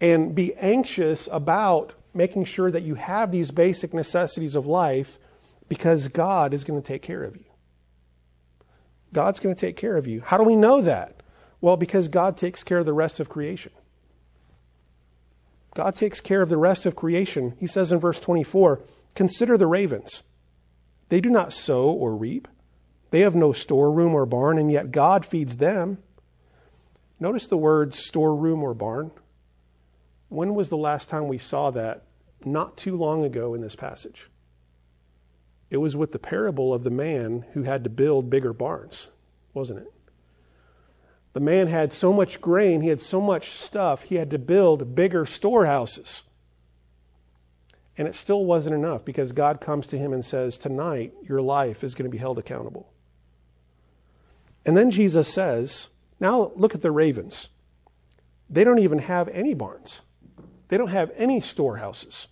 and 0.01 0.35
be 0.35 0.53
anxious 0.55 1.29
about 1.31 1.93
making 2.13 2.43
sure 2.43 2.69
that 2.69 2.83
you 2.83 2.95
have 2.95 3.31
these 3.31 3.49
basic 3.49 3.93
necessities 3.93 4.55
of 4.55 4.67
life 4.67 5.17
because 5.69 6.09
God 6.09 6.53
is 6.53 6.65
going 6.65 6.81
to 6.81 6.85
take 6.85 7.03
care 7.03 7.23
of 7.23 7.37
you. 7.37 7.45
God's 9.13 9.39
going 9.39 9.55
to 9.55 9.61
take 9.61 9.77
care 9.77 9.95
of 9.95 10.07
you. 10.07 10.19
How 10.25 10.35
do 10.35 10.43
we 10.43 10.57
know 10.57 10.81
that? 10.81 11.23
Well, 11.61 11.77
because 11.77 12.09
God 12.09 12.35
takes 12.35 12.63
care 12.63 12.79
of 12.79 12.85
the 12.85 12.91
rest 12.91 13.21
of 13.21 13.29
creation. 13.29 13.71
God 15.79 15.95
takes 15.95 16.19
care 16.19 16.41
of 16.41 16.49
the 16.49 16.57
rest 16.57 16.85
of 16.85 16.97
creation. 16.97 17.53
He 17.57 17.65
says 17.65 17.93
in 17.93 18.01
verse 18.01 18.19
24 18.19 18.81
Consider 19.15 19.57
the 19.57 19.65
ravens. 19.65 20.23
They 21.07 21.21
do 21.21 21.29
not 21.29 21.53
sow 21.53 21.89
or 21.89 22.17
reap, 22.17 22.49
they 23.11 23.21
have 23.21 23.33
no 23.33 23.53
storeroom 23.53 24.13
or 24.13 24.25
barn, 24.25 24.57
and 24.57 24.69
yet 24.69 24.91
God 24.91 25.25
feeds 25.25 25.55
them. 25.55 25.99
Notice 27.17 27.47
the 27.47 27.55
words 27.55 27.97
storeroom 27.97 28.61
or 28.61 28.73
barn. 28.73 29.11
When 30.27 30.53
was 30.53 30.67
the 30.67 30.75
last 30.75 31.07
time 31.07 31.29
we 31.29 31.37
saw 31.37 31.71
that? 31.71 32.03
Not 32.43 32.75
too 32.75 32.97
long 32.97 33.23
ago 33.23 33.53
in 33.53 33.61
this 33.61 33.77
passage. 33.77 34.29
It 35.69 35.77
was 35.77 35.95
with 35.95 36.11
the 36.11 36.19
parable 36.19 36.73
of 36.73 36.83
the 36.83 36.89
man 36.89 37.45
who 37.53 37.63
had 37.63 37.85
to 37.85 37.89
build 37.89 38.29
bigger 38.29 38.51
barns, 38.51 39.07
wasn't 39.53 39.79
it? 39.79 39.93
The 41.39 41.45
man 41.45 41.67
had 41.67 41.93
so 41.93 42.11
much 42.11 42.41
grain, 42.41 42.81
he 42.81 42.89
had 42.89 42.99
so 42.99 43.21
much 43.21 43.51
stuff, 43.51 44.01
he 44.01 44.15
had 44.15 44.29
to 44.31 44.37
build 44.37 44.93
bigger 44.93 45.25
storehouses. 45.25 46.23
And 47.97 48.09
it 48.09 48.15
still 48.15 48.43
wasn't 48.43 48.75
enough 48.75 49.05
because 49.05 49.31
God 49.31 49.61
comes 49.61 49.87
to 49.87 49.97
him 49.97 50.11
and 50.11 50.25
says, 50.25 50.57
Tonight, 50.57 51.13
your 51.23 51.41
life 51.41 51.81
is 51.81 51.95
going 51.95 52.03
to 52.03 52.11
be 52.11 52.17
held 52.17 52.39
accountable. 52.39 52.91
And 54.65 54.75
then 54.75 54.91
Jesus 54.91 55.33
says, 55.33 55.87
Now 56.19 56.51
look 56.57 56.75
at 56.75 56.81
the 56.81 56.91
ravens. 56.91 57.47
They 58.49 58.65
don't 58.65 58.79
even 58.79 58.99
have 58.99 59.29
any 59.29 59.53
barns. 59.53 60.01
They 60.67 60.75
don't 60.75 60.89
have 60.89 61.09
any 61.15 61.39
storehouses. 61.39 62.27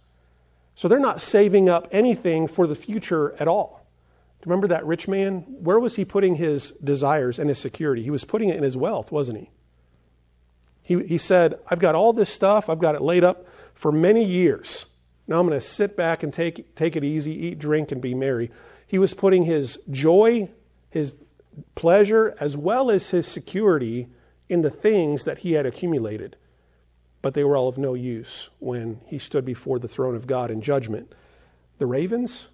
So 0.76 0.90
they're 0.90 1.00
not 1.00 1.22
saving 1.22 1.70
up 1.70 1.88
anything 1.94 2.46
for 2.46 2.68
the 2.68 2.76
future 2.76 3.38
at 3.40 3.48
all. 3.48 3.87
Remember 4.48 4.68
that 4.68 4.86
rich 4.86 5.08
man? 5.08 5.46
Where 5.60 5.80
was 5.80 5.96
he 5.96 6.06
putting 6.06 6.36
his 6.36 6.72
desires 6.84 7.38
and 7.38 7.50
his 7.50 7.60
security? 7.60 8.04
He 8.04 8.10
was 8.10 8.24
putting 8.24 8.50
it 8.50 8.58
in 8.58 8.64
his 8.64 8.78
wealth, 8.78 9.12
wasn't 9.12 9.40
he? 9.40 9.50
He, 10.82 11.04
he 11.04 11.18
said, 11.18 11.60
I've 11.70 11.80
got 11.80 11.96
all 11.96 12.14
this 12.14 12.30
stuff, 12.30 12.70
I've 12.70 12.80
got 12.80 12.96
it 12.96 13.02
laid 13.02 13.24
up 13.24 13.46
for 13.74 13.92
many 13.92 14.24
years. 14.24 14.86
Now 15.28 15.40
I'm 15.40 15.48
going 15.48 15.60
to 15.60 15.66
sit 15.66 15.98
back 15.98 16.24
and 16.24 16.34
take, 16.34 16.76
take 16.76 16.96
it 16.96 17.04
easy, 17.04 17.34
eat, 17.48 17.60
drink, 17.60 17.92
and 17.92 18.02
be 18.02 18.16
merry. 18.16 18.50
He 18.88 18.98
was 18.98 19.14
putting 19.14 19.44
his 19.44 19.78
joy, 19.92 20.50
his 20.90 21.14
pleasure, 21.76 22.36
as 22.40 22.56
well 22.56 22.90
as 22.90 23.10
his 23.10 23.28
security 23.28 24.08
in 24.48 24.62
the 24.62 24.72
things 24.72 25.26
that 25.26 25.40
he 25.40 25.54
had 25.54 25.66
accumulated 25.66 26.38
but 27.22 27.34
they 27.34 27.44
were 27.44 27.58
all 27.58 27.68
of 27.68 27.78
no 27.78 27.94
use 27.94 28.50
when 28.60 29.02
he 29.06 29.20
stood 29.20 29.44
before 29.44 29.80
the 29.80 29.88
throne 29.88 30.16
of 30.16 30.28
God 30.28 30.52
in 30.52 30.62
judgment. 30.62 31.12
The 31.78 31.86
ravens, 31.86 32.48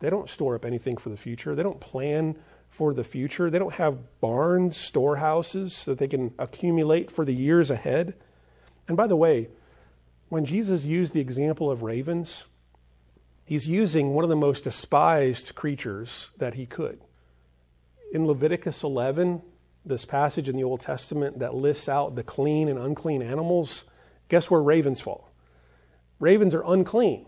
they 0.00 0.10
don't 0.10 0.28
store 0.28 0.54
up 0.54 0.64
anything 0.64 0.96
for 0.96 1.08
the 1.08 1.16
future. 1.16 1.54
They 1.54 1.62
don't 1.62 1.80
plan 1.80 2.36
for 2.70 2.94
the 2.94 3.04
future. 3.04 3.50
They 3.50 3.58
don't 3.58 3.74
have 3.74 4.20
barns, 4.20 4.76
storehouses 4.76 5.74
so 5.74 5.92
that 5.92 5.98
they 5.98 6.08
can 6.08 6.32
accumulate 6.38 7.10
for 7.10 7.24
the 7.24 7.34
years 7.34 7.70
ahead. 7.70 8.14
And 8.86 8.96
by 8.96 9.06
the 9.06 9.16
way, 9.16 9.48
when 10.28 10.44
Jesus 10.44 10.84
used 10.84 11.12
the 11.12 11.20
example 11.20 11.70
of 11.70 11.82
ravens, 11.82 12.44
he's 13.44 13.66
using 13.66 14.14
one 14.14 14.24
of 14.24 14.30
the 14.30 14.36
most 14.36 14.64
despised 14.64 15.54
creatures 15.54 16.30
that 16.38 16.54
he 16.54 16.66
could. 16.66 17.00
In 18.12 18.26
Leviticus 18.26 18.82
11, 18.82 19.42
this 19.84 20.04
passage 20.04 20.48
in 20.48 20.56
the 20.56 20.64
Old 20.64 20.80
Testament 20.80 21.38
that 21.40 21.54
lists 21.54 21.88
out 21.88 22.14
the 22.14 22.22
clean 22.22 22.68
and 22.68 22.78
unclean 22.78 23.22
animals, 23.22 23.84
guess 24.28 24.50
where 24.50 24.62
ravens 24.62 25.00
fall? 25.00 25.32
Ravens 26.20 26.54
are 26.54 26.64
unclean. 26.64 27.26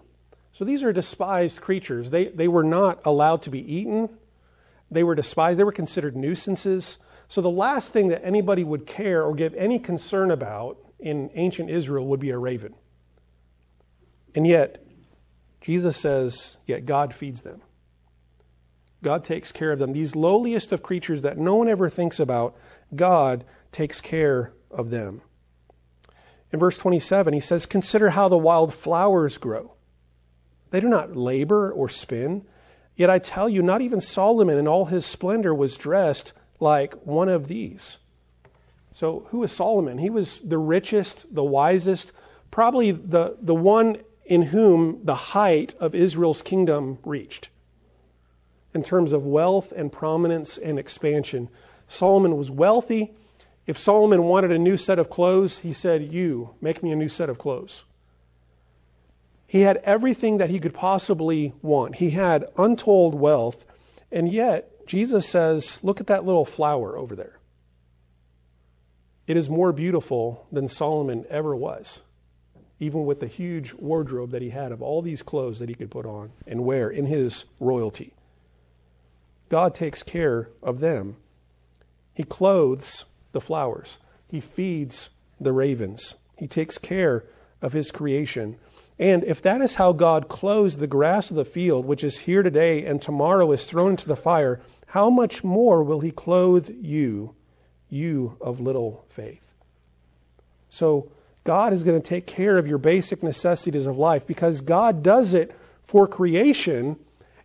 So 0.60 0.66
these 0.66 0.82
are 0.82 0.92
despised 0.92 1.62
creatures. 1.62 2.10
They, 2.10 2.26
they 2.26 2.46
were 2.46 2.62
not 2.62 3.00
allowed 3.06 3.40
to 3.44 3.50
be 3.50 3.60
eaten, 3.60 4.10
they 4.90 5.02
were 5.02 5.14
despised, 5.14 5.58
they 5.58 5.64
were 5.64 5.72
considered 5.72 6.14
nuisances. 6.14 6.98
So 7.28 7.40
the 7.40 7.48
last 7.48 7.94
thing 7.94 8.08
that 8.08 8.22
anybody 8.22 8.62
would 8.62 8.86
care 8.86 9.24
or 9.24 9.34
give 9.34 9.54
any 9.54 9.78
concern 9.78 10.30
about 10.30 10.76
in 10.98 11.30
ancient 11.32 11.70
Israel 11.70 12.06
would 12.08 12.20
be 12.20 12.28
a 12.28 12.36
raven. 12.36 12.74
And 14.34 14.46
yet, 14.46 14.84
Jesus 15.62 15.96
says, 15.96 16.58
yet 16.66 16.84
God 16.84 17.14
feeds 17.14 17.40
them. 17.40 17.62
God 19.02 19.24
takes 19.24 19.52
care 19.52 19.72
of 19.72 19.78
them. 19.78 19.94
These 19.94 20.14
lowliest 20.14 20.72
of 20.72 20.82
creatures 20.82 21.22
that 21.22 21.38
no 21.38 21.54
one 21.54 21.68
ever 21.68 21.88
thinks 21.88 22.20
about, 22.20 22.54
God 22.94 23.46
takes 23.72 24.02
care 24.02 24.52
of 24.70 24.90
them. 24.90 25.22
In 26.52 26.58
verse 26.58 26.76
27, 26.76 27.32
he 27.32 27.40
says, 27.40 27.64
Consider 27.64 28.10
how 28.10 28.28
the 28.28 28.36
wild 28.36 28.74
flowers 28.74 29.38
grow. 29.38 29.72
They 30.70 30.80
do 30.80 30.88
not 30.88 31.16
labor 31.16 31.70
or 31.70 31.88
spin. 31.88 32.44
Yet 32.96 33.10
I 33.10 33.18
tell 33.18 33.48
you, 33.48 33.62
not 33.62 33.80
even 33.80 34.00
Solomon 34.00 34.58
in 34.58 34.68
all 34.68 34.86
his 34.86 35.06
splendor 35.06 35.54
was 35.54 35.76
dressed 35.76 36.32
like 36.58 36.94
one 37.06 37.28
of 37.28 37.48
these. 37.48 37.98
So, 38.92 39.26
who 39.30 39.42
is 39.42 39.52
Solomon? 39.52 39.98
He 39.98 40.10
was 40.10 40.38
the 40.44 40.58
richest, 40.58 41.32
the 41.34 41.44
wisest, 41.44 42.12
probably 42.50 42.90
the, 42.90 43.36
the 43.40 43.54
one 43.54 43.98
in 44.24 44.42
whom 44.42 45.00
the 45.04 45.14
height 45.14 45.74
of 45.80 45.94
Israel's 45.94 46.42
kingdom 46.42 46.98
reached 47.04 47.48
in 48.74 48.82
terms 48.82 49.12
of 49.12 49.26
wealth 49.26 49.72
and 49.72 49.90
prominence 49.90 50.58
and 50.58 50.78
expansion. 50.78 51.48
Solomon 51.88 52.36
was 52.36 52.50
wealthy. 52.50 53.12
If 53.66 53.78
Solomon 53.78 54.24
wanted 54.24 54.52
a 54.52 54.58
new 54.58 54.76
set 54.76 54.98
of 54.98 55.10
clothes, 55.10 55.60
he 55.60 55.72
said, 55.72 56.12
You, 56.12 56.54
make 56.60 56.82
me 56.82 56.92
a 56.92 56.96
new 56.96 57.08
set 57.08 57.28
of 57.28 57.38
clothes. 57.38 57.84
He 59.50 59.62
had 59.62 59.78
everything 59.78 60.38
that 60.38 60.48
he 60.48 60.60
could 60.60 60.74
possibly 60.74 61.52
want. 61.60 61.96
He 61.96 62.10
had 62.10 62.46
untold 62.56 63.16
wealth. 63.16 63.64
And 64.12 64.30
yet, 64.30 64.86
Jesus 64.86 65.28
says, 65.28 65.80
Look 65.82 65.98
at 66.00 66.06
that 66.06 66.24
little 66.24 66.44
flower 66.44 66.96
over 66.96 67.16
there. 67.16 67.40
It 69.26 69.36
is 69.36 69.50
more 69.50 69.72
beautiful 69.72 70.46
than 70.52 70.68
Solomon 70.68 71.24
ever 71.28 71.56
was, 71.56 72.00
even 72.78 73.04
with 73.04 73.18
the 73.18 73.26
huge 73.26 73.74
wardrobe 73.74 74.30
that 74.30 74.40
he 74.40 74.50
had 74.50 74.70
of 74.70 74.82
all 74.82 75.02
these 75.02 75.20
clothes 75.20 75.58
that 75.58 75.68
he 75.68 75.74
could 75.74 75.90
put 75.90 76.06
on 76.06 76.30
and 76.46 76.64
wear 76.64 76.88
in 76.88 77.06
his 77.06 77.44
royalty. 77.58 78.12
God 79.48 79.74
takes 79.74 80.04
care 80.04 80.48
of 80.62 80.78
them. 80.78 81.16
He 82.14 82.22
clothes 82.22 83.04
the 83.32 83.40
flowers, 83.40 83.98
He 84.28 84.40
feeds 84.40 85.10
the 85.40 85.52
ravens, 85.52 86.14
He 86.36 86.46
takes 86.46 86.78
care 86.78 87.24
of 87.60 87.72
His 87.72 87.90
creation. 87.90 88.56
And 89.00 89.24
if 89.24 89.40
that 89.42 89.62
is 89.62 89.76
how 89.76 89.92
God 89.92 90.28
clothes 90.28 90.76
the 90.76 90.86
grass 90.86 91.30
of 91.30 91.36
the 91.36 91.44
field, 91.46 91.86
which 91.86 92.04
is 92.04 92.18
here 92.18 92.42
today 92.42 92.84
and 92.84 93.00
tomorrow 93.00 93.50
is 93.50 93.64
thrown 93.64 93.92
into 93.92 94.06
the 94.06 94.14
fire, 94.14 94.60
how 94.88 95.08
much 95.08 95.42
more 95.42 95.82
will 95.82 96.00
He 96.00 96.10
clothe 96.10 96.68
you, 96.68 97.34
you 97.88 98.36
of 98.42 98.60
little 98.60 99.06
faith? 99.08 99.54
So, 100.68 101.10
God 101.44 101.72
is 101.72 101.82
going 101.82 102.00
to 102.00 102.06
take 102.06 102.26
care 102.26 102.58
of 102.58 102.66
your 102.66 102.76
basic 102.76 103.22
necessities 103.22 103.86
of 103.86 103.96
life 103.96 104.26
because 104.26 104.60
God 104.60 105.02
does 105.02 105.32
it 105.32 105.56
for 105.86 106.06
creation, 106.06 106.96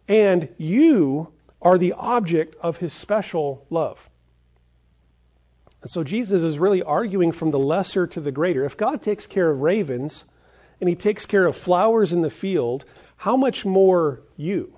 and 0.09 0.49
you 0.57 1.31
are 1.61 1.77
the 1.77 1.93
object 1.93 2.57
of 2.59 2.77
His 2.77 2.91
special 2.91 3.65
love. 3.69 4.09
And 5.81 5.89
so, 5.89 6.03
Jesus 6.03 6.43
is 6.43 6.59
really 6.59 6.83
arguing 6.83 7.31
from 7.31 7.51
the 7.51 7.59
lesser 7.59 8.05
to 8.07 8.19
the 8.19 8.33
greater. 8.33 8.65
If 8.65 8.75
God 8.75 9.01
takes 9.01 9.25
care 9.25 9.49
of 9.49 9.61
ravens, 9.61 10.25
and 10.79 10.89
he 10.89 10.95
takes 10.95 11.25
care 11.25 11.45
of 11.45 11.55
flowers 11.55 12.13
in 12.13 12.21
the 12.21 12.29
field, 12.29 12.85
how 13.17 13.37
much 13.37 13.65
more 13.65 14.21
you? 14.35 14.75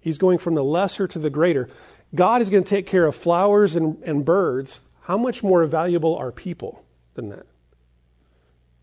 He's 0.00 0.18
going 0.18 0.38
from 0.38 0.54
the 0.54 0.64
lesser 0.64 1.06
to 1.06 1.18
the 1.18 1.30
greater. 1.30 1.68
God 2.14 2.42
is 2.42 2.50
going 2.50 2.64
to 2.64 2.68
take 2.68 2.86
care 2.86 3.06
of 3.06 3.14
flowers 3.14 3.76
and, 3.76 4.02
and 4.02 4.24
birds. 4.24 4.80
How 5.02 5.16
much 5.16 5.42
more 5.42 5.64
valuable 5.66 6.16
are 6.16 6.32
people 6.32 6.84
than 7.14 7.28
that? 7.28 7.46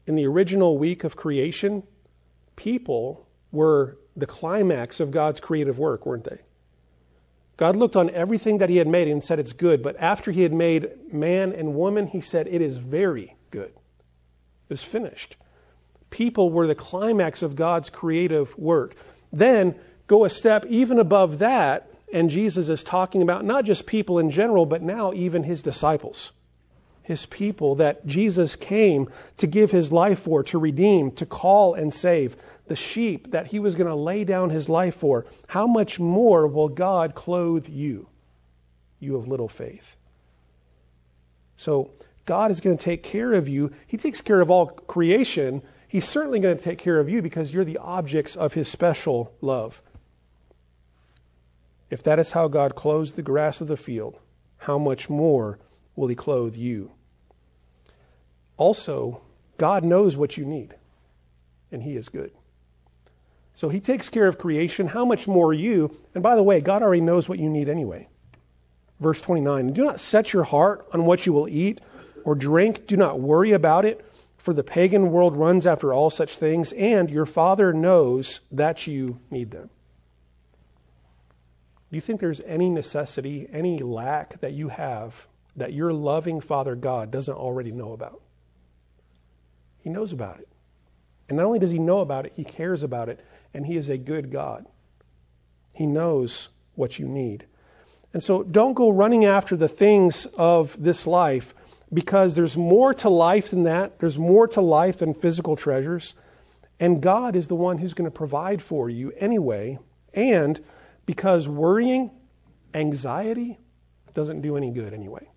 In 0.08 0.16
the 0.16 0.26
original 0.26 0.78
week 0.78 1.04
of 1.04 1.16
creation, 1.16 1.84
people 2.56 3.28
were 3.52 3.98
the 4.16 4.26
climax 4.26 5.00
of 5.00 5.12
God's 5.12 5.40
creative 5.40 5.78
work, 5.78 6.06
weren't 6.06 6.24
they? 6.24 6.40
God 7.58 7.76
looked 7.76 7.96
on 7.96 8.10
everything 8.12 8.60
that 8.60 8.70
He 8.70 8.78
had 8.78 8.88
made 8.88 9.08
and 9.10 9.24
said 9.24 9.40
it's 9.40 9.54
good, 9.54 9.84
but 9.84 9.96
after 10.00 10.32
He 10.32 10.44
had 10.44 10.54
made 10.54 10.90
man 11.12 11.52
and 11.52 11.76
woman, 11.76 12.08
He 12.08 12.22
said 12.22 12.48
it 12.48 12.62
is 12.62 12.78
very 12.78 13.36
good. 13.52 13.72
It 13.72 14.70
was 14.70 14.84
finished 14.84 15.36
people 16.10 16.50
were 16.50 16.68
the 16.68 16.76
climax 16.76 17.42
of 17.42 17.56
God's 17.56 17.90
creative 17.90 18.58
work. 18.58 18.96
Then 19.32 19.76
go 20.08 20.26
a 20.26 20.30
step 20.30 20.66
even 20.68 21.00
above 21.00 21.40
that, 21.40 21.90
and 22.12 22.30
Jesus 22.30 22.70
is 22.70 22.84
talking 22.84 23.22
about 23.22 23.46
not 23.46 23.66
just 23.66 23.86
people 23.86 24.20
in 24.20 24.32
general, 24.32 24.66
but 24.66 24.82
now 24.82 25.14
even 25.14 25.44
his 25.44 25.62
disciples, 25.62 26.32
his 27.04 27.26
people 27.28 27.76
that 27.76 28.06
Jesus 28.06 28.56
came 28.56 29.10
to 29.38 29.48
give 29.48 29.72
his 29.72 29.92
life 29.92 30.20
for, 30.20 30.44
to 30.44 30.58
redeem, 30.58 31.12
to 31.12 31.26
call 31.26 31.76
and 31.76 31.94
save, 31.94 32.36
the 32.68 32.76
sheep 32.76 33.32
that 33.32 33.48
he 33.48 33.60
was 33.60 33.76
going 33.76 33.90
to 33.90 33.96
lay 33.96 34.24
down 34.24 34.50
his 34.50 34.70
life 34.70 34.96
for. 34.96 35.26
How 35.48 35.68
much 35.68 36.00
more 36.00 36.48
will 36.48 36.70
God 36.70 37.16
clothe 37.16 37.68
you, 37.68 38.08
you 39.00 39.16
of 39.16 39.28
little 39.28 39.50
faith? 39.50 39.96
So, 41.58 41.92
God 42.26 42.52
is 42.52 42.62
going 42.62 42.78
to 42.78 42.84
take 42.84 43.02
care 43.02 43.34
of 43.34 43.50
you. 43.50 43.72
He 43.88 43.98
takes 43.98 44.22
care 44.22 44.40
of 44.40 44.52
all 44.52 44.68
creation, 44.68 45.64
He's 45.90 46.08
certainly 46.08 46.40
going 46.40 46.56
to 46.56 46.64
take 46.64 46.78
care 46.78 47.00
of 47.00 47.10
you 47.10 47.24
because 47.24 47.52
you're 47.52 47.66
the 47.66 47.80
objects 47.80 48.36
of 48.36 48.54
His 48.54 48.70
special 48.70 49.34
love. 49.42 49.82
If 51.90 52.04
that 52.04 52.20
is 52.20 52.32
how 52.32 52.48
God 52.48 52.76
clothes 52.76 53.14
the 53.14 53.24
grass 53.24 53.60
of 53.60 53.68
the 53.68 53.76
field, 53.76 54.20
how 54.58 54.78
much 54.78 55.10
more 55.10 55.58
will 55.96 56.08
He 56.08 56.16
clothe 56.16 56.56
you? 56.56 56.92
Also, 58.56 59.22
God 59.58 59.84
knows 59.84 60.16
what 60.16 60.38
you 60.38 60.46
need, 60.46 60.76
and 61.72 61.82
He 61.82 61.96
is 61.96 62.08
good. 62.08 62.32
So 63.56 63.70
He 63.70 63.80
takes 63.80 64.10
care 64.10 64.28
of 64.28 64.38
creation. 64.38 64.90
How 64.90 65.06
much 65.06 65.28
more 65.28 65.56
you? 65.56 65.98
And 66.14 66.22
by 66.22 66.36
the 66.36 66.44
way, 66.44 66.62
God 66.62 66.84
already 66.84 67.02
knows 67.02 67.28
what 67.28 67.40
you 67.40 67.50
need 67.50 67.68
anyway. 67.68 68.08
Verse 69.00 69.22
29 69.22 69.74
Do 69.74 69.86
not 69.86 70.00
set 70.00 70.34
your 70.34 70.44
heart 70.44 70.88
on 70.94 71.06
what 71.06 71.26
you 71.26 71.34
will 71.34 71.50
eat 71.50 71.82
or 72.24 72.36
drink, 72.36 72.86
do 72.86 72.96
not 72.96 73.20
worry 73.20 73.54
about 73.54 73.86
it 73.86 74.06
for 74.40 74.54
the 74.54 74.64
pagan 74.64 75.12
world 75.12 75.36
runs 75.36 75.68
after 75.68 75.94
all 75.94 76.10
such 76.10 76.38
things, 76.38 76.72
and 76.72 77.10
your 77.10 77.26
Father 77.26 77.74
knows 77.74 78.40
that 78.52 78.88
you 78.88 79.20
need 79.30 79.52
them. 79.52 79.70
Do 81.92 81.98
you 81.98 82.02
think 82.02 82.22
there's 82.22 82.42
any 82.42 82.70
necessity, 82.70 83.50
any 83.52 83.80
lack 83.80 84.40
that 84.40 84.54
you 84.54 84.70
have 84.70 85.28
that 85.56 85.74
your 85.74 85.92
loving 85.92 86.40
Father 86.40 86.74
God 86.76 87.12
doesn't 87.12 87.36
already 87.36 87.72
know 87.72 87.92
about? 87.92 88.22
He 89.82 89.90
knows 89.90 90.14
about 90.14 90.40
it. 90.40 90.48
And 91.28 91.38
not 91.38 91.46
only 91.46 91.60
does 91.60 91.72
he 91.72 91.80
know 91.80 92.00
about 92.00 92.26
it, 92.26 92.34
he 92.36 92.44
cares 92.46 92.82
about 92.82 93.10
it, 93.10 93.20
and 93.54 93.66
he 93.66 93.76
is 93.76 93.90
a 93.90 93.98
good 93.98 94.32
God. 94.32 94.66
He 95.74 95.86
knows 95.86 96.48
what 96.76 96.98
you 96.98 97.08
need. 97.08 97.46
And 98.14 98.24
so 98.24 98.44
don't 98.44 98.74
go 98.74 98.90
running 98.90 99.26
after 99.26 99.58
the 99.58 99.68
things 99.68 100.26
of 100.38 100.82
this 100.82 101.06
life 101.06 101.54
because 101.94 102.36
there's 102.36 102.56
more 102.56 102.94
to 102.96 103.10
life 103.10 103.50
than 103.50 103.64
that. 103.64 104.00
There's 104.00 104.18
more 104.18 104.48
to 104.50 104.62
life 104.62 104.98
than 104.98 105.14
physical 105.14 105.56
treasures. 105.56 106.14
And 106.80 107.02
God 107.02 107.36
is 107.36 107.48
the 107.48 107.56
one 107.56 107.78
who's 107.78 107.94
going 107.94 108.10
to 108.10 108.16
provide 108.16 108.62
for 108.62 108.90
you 108.90 109.12
anyway. 109.18 109.80
And 110.14 110.64
because 111.06 111.48
worrying, 111.48 112.12
anxiety, 112.74 113.58
doesn't 114.14 114.42
do 114.42 114.58
any 114.58 114.72
good 114.72 114.94
anyway. 114.94 115.30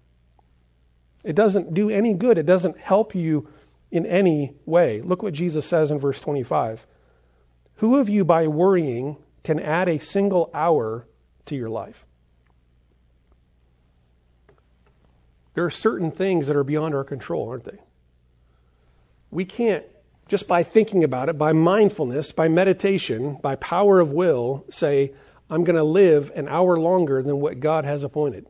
It 1.24 1.36
doesn't 1.36 1.72
do 1.72 1.88
any 1.88 2.14
good. 2.14 2.36
It 2.36 2.46
doesn't 2.46 2.78
help 2.78 3.14
you 3.14 3.48
in 3.90 4.06
any 4.06 4.54
way. 4.66 5.00
Look 5.02 5.22
what 5.22 5.34
Jesus 5.34 5.66
says 5.66 5.90
in 5.90 5.98
verse 5.98 6.20
25. 6.20 6.86
Who 7.76 7.98
of 7.98 8.08
you, 8.08 8.24
by 8.24 8.46
worrying, 8.48 9.16
can 9.44 9.60
add 9.60 9.88
a 9.88 9.98
single 9.98 10.50
hour 10.52 11.06
to 11.46 11.56
your 11.56 11.68
life? 11.68 12.06
There 15.54 15.64
are 15.64 15.70
certain 15.70 16.10
things 16.10 16.46
that 16.46 16.56
are 16.56 16.64
beyond 16.64 16.94
our 16.94 17.04
control, 17.04 17.48
aren't 17.48 17.64
they? 17.64 17.78
We 19.30 19.44
can't, 19.44 19.84
just 20.28 20.48
by 20.48 20.62
thinking 20.62 21.04
about 21.04 21.28
it, 21.28 21.38
by 21.38 21.52
mindfulness, 21.52 22.32
by 22.32 22.48
meditation, 22.48 23.38
by 23.42 23.56
power 23.56 24.00
of 24.00 24.12
will, 24.12 24.64
say, 24.70 25.12
I'm 25.50 25.64
going 25.64 25.76
to 25.76 25.84
live 25.84 26.32
an 26.34 26.48
hour 26.48 26.78
longer 26.78 27.22
than 27.22 27.40
what 27.40 27.60
God 27.60 27.84
has 27.84 28.02
appointed. 28.02 28.46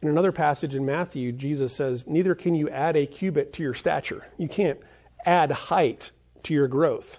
In 0.00 0.08
another 0.08 0.30
passage 0.30 0.74
in 0.74 0.86
Matthew, 0.86 1.32
Jesus 1.32 1.72
says, 1.72 2.06
Neither 2.06 2.36
can 2.36 2.54
you 2.54 2.68
add 2.70 2.96
a 2.96 3.06
cubit 3.06 3.52
to 3.54 3.62
your 3.62 3.74
stature. 3.74 4.26
You 4.36 4.48
can't 4.48 4.78
add 5.26 5.50
height 5.50 6.12
to 6.44 6.54
your 6.54 6.68
growth. 6.68 7.18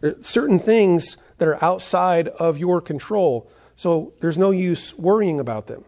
There 0.00 0.12
are 0.12 0.22
certain 0.22 0.58
things 0.58 1.18
that 1.36 1.48
are 1.48 1.62
outside 1.62 2.28
of 2.28 2.56
your 2.56 2.80
control, 2.80 3.50
so 3.76 4.14
there's 4.20 4.38
no 4.38 4.50
use 4.50 4.96
worrying 4.96 5.38
about 5.38 5.66
them. 5.66 5.84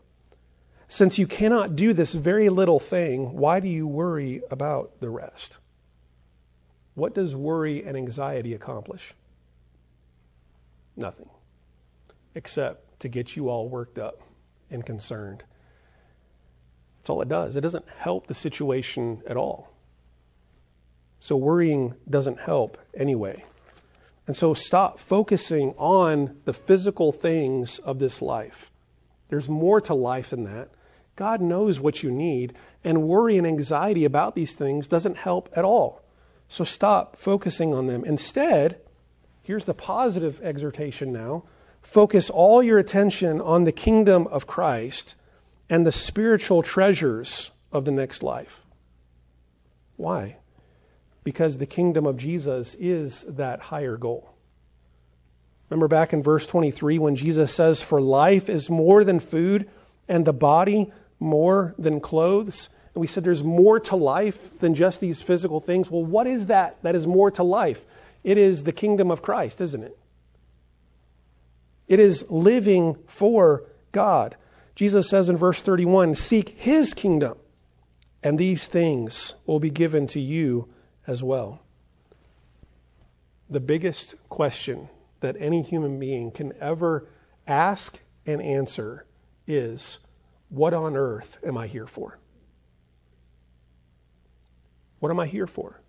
Since 0.88 1.18
you 1.18 1.26
cannot 1.26 1.76
do 1.76 1.92
this 1.92 2.14
very 2.14 2.48
little 2.48 2.80
thing, 2.80 3.36
why 3.36 3.60
do 3.60 3.68
you 3.68 3.86
worry 3.86 4.42
about 4.50 5.00
the 5.00 5.10
rest? 5.10 5.58
What 6.94 7.14
does 7.14 7.36
worry 7.36 7.84
and 7.84 7.96
anxiety 7.96 8.54
accomplish? 8.54 9.14
Nothing, 10.96 11.28
except 12.34 13.00
to 13.00 13.08
get 13.08 13.36
you 13.36 13.50
all 13.50 13.68
worked 13.68 13.98
up 13.98 14.22
and 14.70 14.84
concerned. 14.84 15.44
That's 16.98 17.10
all 17.10 17.22
it 17.22 17.28
does. 17.28 17.54
It 17.54 17.60
doesn't 17.60 17.88
help 17.98 18.26
the 18.26 18.34
situation 18.34 19.22
at 19.26 19.36
all. 19.36 19.72
So 21.20 21.36
worrying 21.36 21.94
doesn't 22.08 22.40
help 22.40 22.78
anyway. 22.96 23.44
And 24.26 24.36
so 24.36 24.54
stop 24.54 24.98
focusing 24.98 25.74
on 25.78 26.40
the 26.44 26.52
physical 26.52 27.12
things 27.12 27.78
of 27.78 27.98
this 27.98 28.20
life. 28.20 28.70
There's 29.28 29.48
more 29.48 29.80
to 29.82 29.94
life 29.94 30.30
than 30.30 30.44
that. 30.44 30.70
God 31.18 31.40
knows 31.40 31.80
what 31.80 32.04
you 32.04 32.12
need, 32.12 32.54
and 32.84 33.08
worry 33.08 33.36
and 33.36 33.44
anxiety 33.44 34.04
about 34.04 34.36
these 34.36 34.54
things 34.54 34.86
doesn't 34.86 35.16
help 35.16 35.48
at 35.52 35.64
all. 35.64 36.00
So 36.48 36.62
stop 36.62 37.16
focusing 37.16 37.74
on 37.74 37.88
them. 37.88 38.04
Instead, 38.04 38.80
here's 39.42 39.64
the 39.64 39.74
positive 39.74 40.40
exhortation 40.40 41.12
now 41.12 41.42
focus 41.82 42.30
all 42.30 42.62
your 42.62 42.78
attention 42.78 43.40
on 43.40 43.64
the 43.64 43.72
kingdom 43.72 44.28
of 44.28 44.46
Christ 44.46 45.16
and 45.68 45.84
the 45.84 45.90
spiritual 45.90 46.62
treasures 46.62 47.50
of 47.72 47.84
the 47.84 47.90
next 47.90 48.22
life. 48.22 48.60
Why? 49.96 50.36
Because 51.24 51.58
the 51.58 51.66
kingdom 51.66 52.06
of 52.06 52.16
Jesus 52.16 52.76
is 52.78 53.22
that 53.22 53.58
higher 53.58 53.96
goal. 53.96 54.36
Remember 55.68 55.88
back 55.88 56.12
in 56.12 56.22
verse 56.22 56.46
23 56.46 57.00
when 57.00 57.16
Jesus 57.16 57.52
says, 57.52 57.82
For 57.82 58.00
life 58.00 58.48
is 58.48 58.70
more 58.70 59.02
than 59.02 59.18
food, 59.18 59.68
and 60.08 60.24
the 60.24 60.32
body 60.32 60.90
more 61.20 61.74
than 61.78 62.00
clothes. 62.00 62.68
And 62.94 63.00
we 63.00 63.06
said 63.06 63.24
there's 63.24 63.44
more 63.44 63.80
to 63.80 63.96
life 63.96 64.58
than 64.60 64.74
just 64.74 65.00
these 65.00 65.20
physical 65.20 65.60
things. 65.60 65.90
Well, 65.90 66.04
what 66.04 66.26
is 66.26 66.46
that 66.46 66.76
that 66.82 66.94
is 66.94 67.06
more 67.06 67.30
to 67.32 67.42
life? 67.42 67.84
It 68.24 68.38
is 68.38 68.64
the 68.64 68.72
kingdom 68.72 69.10
of 69.10 69.22
Christ, 69.22 69.60
isn't 69.60 69.82
it? 69.82 69.98
It 71.86 72.00
is 72.00 72.28
living 72.28 72.96
for 73.06 73.64
God. 73.92 74.36
Jesus 74.74 75.08
says 75.08 75.28
in 75.28 75.36
verse 75.36 75.62
31 75.62 76.14
Seek 76.14 76.50
his 76.50 76.94
kingdom, 76.94 77.38
and 78.22 78.38
these 78.38 78.66
things 78.66 79.34
will 79.46 79.60
be 79.60 79.70
given 79.70 80.06
to 80.08 80.20
you 80.20 80.68
as 81.06 81.22
well. 81.22 81.60
The 83.50 83.60
biggest 83.60 84.14
question 84.28 84.88
that 85.20 85.36
any 85.38 85.62
human 85.62 85.98
being 85.98 86.30
can 86.30 86.52
ever 86.60 87.06
ask 87.46 87.98
and 88.26 88.42
answer 88.42 89.06
is 89.46 89.98
what 90.48 90.74
on 90.74 90.96
earth 90.96 91.38
am 91.44 91.56
I 91.56 91.66
here 91.66 91.86
for? 91.86 92.18
What 94.98 95.10
am 95.10 95.20
I 95.20 95.26
here 95.26 95.46
for? 95.46 95.80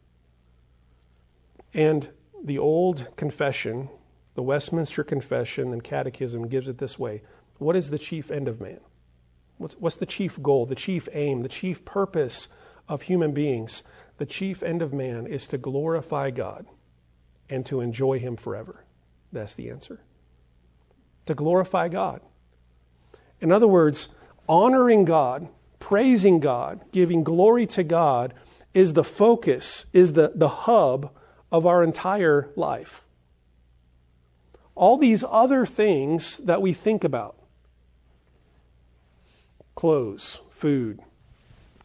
And 1.74 2.10
the 2.43 2.58
old 2.58 3.15
confession, 3.15 3.89
the 4.36 4.43
Westminster 4.43 5.04
Confession 5.04 5.74
and 5.74 5.84
Catechism 5.84 6.48
gives 6.48 6.67
it 6.67 6.78
this 6.78 6.98
way 6.98 7.22
What 7.58 7.76
is 7.76 7.89
the 7.89 8.00
chief 8.00 8.32
end 8.32 8.48
of 8.48 8.62
man? 8.62 8.80
What's, 9.58 9.76
what's 9.76 9.98
the 9.98 10.06
chief 10.06 10.41
goal, 10.41 10.65
the 10.65 10.76
chief 10.76 11.10
aim, 11.12 11.43
the 11.43 11.50
chief 11.50 11.84
purpose 11.84 12.48
of 12.88 13.04
human 13.04 13.34
beings? 13.34 13.84
The 14.17 14.26
chief 14.26 14.63
end 14.63 14.82
of 14.82 14.93
man 14.93 15.28
is 15.28 15.48
to 15.48 15.58
glorify 15.58 16.32
God 16.32 16.65
and 17.50 17.65
to 17.65 17.82
enjoy 17.82 18.19
Him 18.19 18.36
forever. 18.36 18.84
That's 19.32 19.54
the 19.54 19.69
answer. 19.69 20.02
To 21.26 21.36
glorify 21.36 21.88
God. 21.89 22.22
In 23.41 23.52
other 23.52 23.67
words, 23.67 24.10
honoring 24.49 25.05
God, 25.05 25.47
praising 25.79 26.39
God, 26.39 26.81
giving 26.91 27.23
glory 27.23 27.67
to 27.67 27.83
God 27.83 28.33
is 28.73 28.93
the 28.93 29.03
focus, 29.03 29.85
is 29.93 30.13
the, 30.13 30.33
the 30.35 30.49
hub 30.49 31.12
of 31.51 31.65
our 31.65 31.83
entire 31.83 32.49
life. 32.55 33.03
All 34.75 34.97
these 34.97 35.23
other 35.27 35.65
things 35.65 36.38
that 36.39 36.62
we 36.62 36.73
think 36.73 37.03
about 37.03 37.35
clothes, 39.75 40.41
food, 40.49 40.99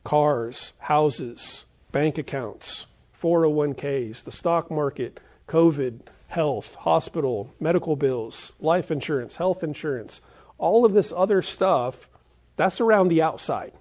cars, 0.03 0.73
houses, 0.79 1.65
bank 1.93 2.19
accounts, 2.19 2.87
401ks, 3.23 4.25
the 4.25 4.33
stock 4.33 4.69
market, 4.69 5.21
COVID, 5.47 6.01
health, 6.27 6.75
hospital, 6.75 7.55
medical 7.61 7.95
bills, 7.95 8.53
life 8.59 8.91
insurance, 8.91 9.37
health 9.37 9.63
insurance, 9.63 10.21
all 10.59 10.85
of 10.85 10.93
this 10.93 11.13
other 11.17 11.41
stuff, 11.41 12.09
that's 12.57 12.81
around 12.81 13.09
the 13.09 13.23
outside. 13.23 13.73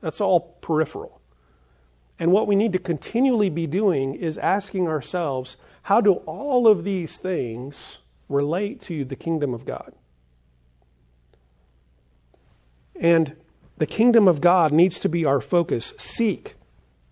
That's 0.00 0.20
all 0.20 0.56
peripheral. 0.60 1.20
And 2.18 2.32
what 2.32 2.46
we 2.46 2.56
need 2.56 2.72
to 2.74 2.78
continually 2.78 3.48
be 3.48 3.66
doing 3.66 4.14
is 4.14 4.36
asking 4.36 4.88
ourselves 4.88 5.56
how 5.82 6.00
do 6.00 6.14
all 6.26 6.66
of 6.66 6.84
these 6.84 7.16
things 7.16 7.98
relate 8.28 8.80
to 8.82 9.04
the 9.04 9.16
kingdom 9.16 9.54
of 9.54 9.64
God? 9.64 9.94
And 12.94 13.36
the 13.78 13.86
kingdom 13.86 14.28
of 14.28 14.42
God 14.42 14.72
needs 14.72 14.98
to 15.00 15.08
be 15.08 15.24
our 15.24 15.40
focus. 15.40 15.94
Seek, 15.96 16.54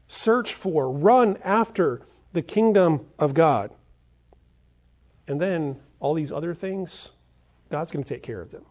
search 0.07 0.53
for, 0.53 0.91
run 0.91 1.39
after 1.43 2.03
the 2.35 2.43
kingdom 2.43 3.07
of 3.19 3.33
God. 3.33 3.71
And 5.27 5.41
then 5.41 5.81
all 5.99 6.13
these 6.13 6.31
other 6.31 6.55
things, 6.55 7.09
God's 7.71 7.91
going 7.91 8.05
to 8.05 8.15
take 8.15 8.23
care 8.23 8.43
of 8.43 8.51
them. 8.51 8.67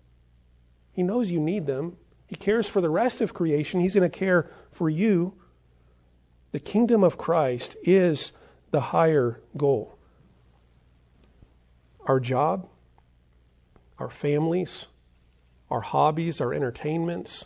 He 0.98 1.04
knows 1.04 1.30
you 1.30 1.40
need 1.40 1.68
them. 1.68 1.96
He 2.26 2.36
cares 2.36 2.68
for 2.68 2.82
the 2.82 2.90
rest 2.90 3.22
of 3.22 3.32
creation. 3.32 3.80
He's 3.80 3.94
going 3.94 4.10
to 4.10 4.18
care 4.18 4.50
for 4.72 4.90
you. 4.90 5.36
The 6.54 6.60
kingdom 6.60 7.04
of 7.04 7.20
Christ 7.20 7.78
is 7.84 8.32
the 8.72 8.82
higher 8.82 9.40
goal. 9.56 9.96
Our 12.08 12.20
job, 12.20 12.68
our 14.00 14.10
families, 14.10 14.88
our 15.70 15.82
hobbies, 15.82 16.42
our 16.42 16.52
entertainments, 16.52 17.46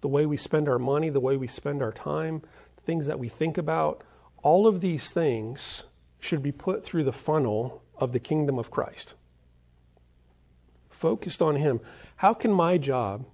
the 0.00 0.08
way 0.08 0.26
we 0.26 0.36
spend 0.36 0.68
our 0.68 0.80
money, 0.80 1.10
the 1.10 1.20
way 1.20 1.36
we 1.36 1.46
spend 1.46 1.82
our 1.82 1.92
time, 1.92 2.42
things 2.84 3.06
that 3.06 3.20
we 3.20 3.28
think 3.28 3.56
about, 3.56 4.02
all 4.42 4.66
of 4.66 4.80
these 4.80 5.12
things 5.12 5.84
should 6.18 6.42
be 6.42 6.50
put 6.50 6.84
through 6.84 7.04
the 7.04 7.12
funnel 7.12 7.84
of 7.98 8.12
the 8.12 8.18
kingdom 8.18 8.58
of 8.58 8.72
Christ. 8.72 9.14
Focused 10.88 11.40
on 11.40 11.54
Him. 11.54 11.78
How 12.20 12.34
can 12.34 12.52
my 12.52 12.76
job 12.76 13.24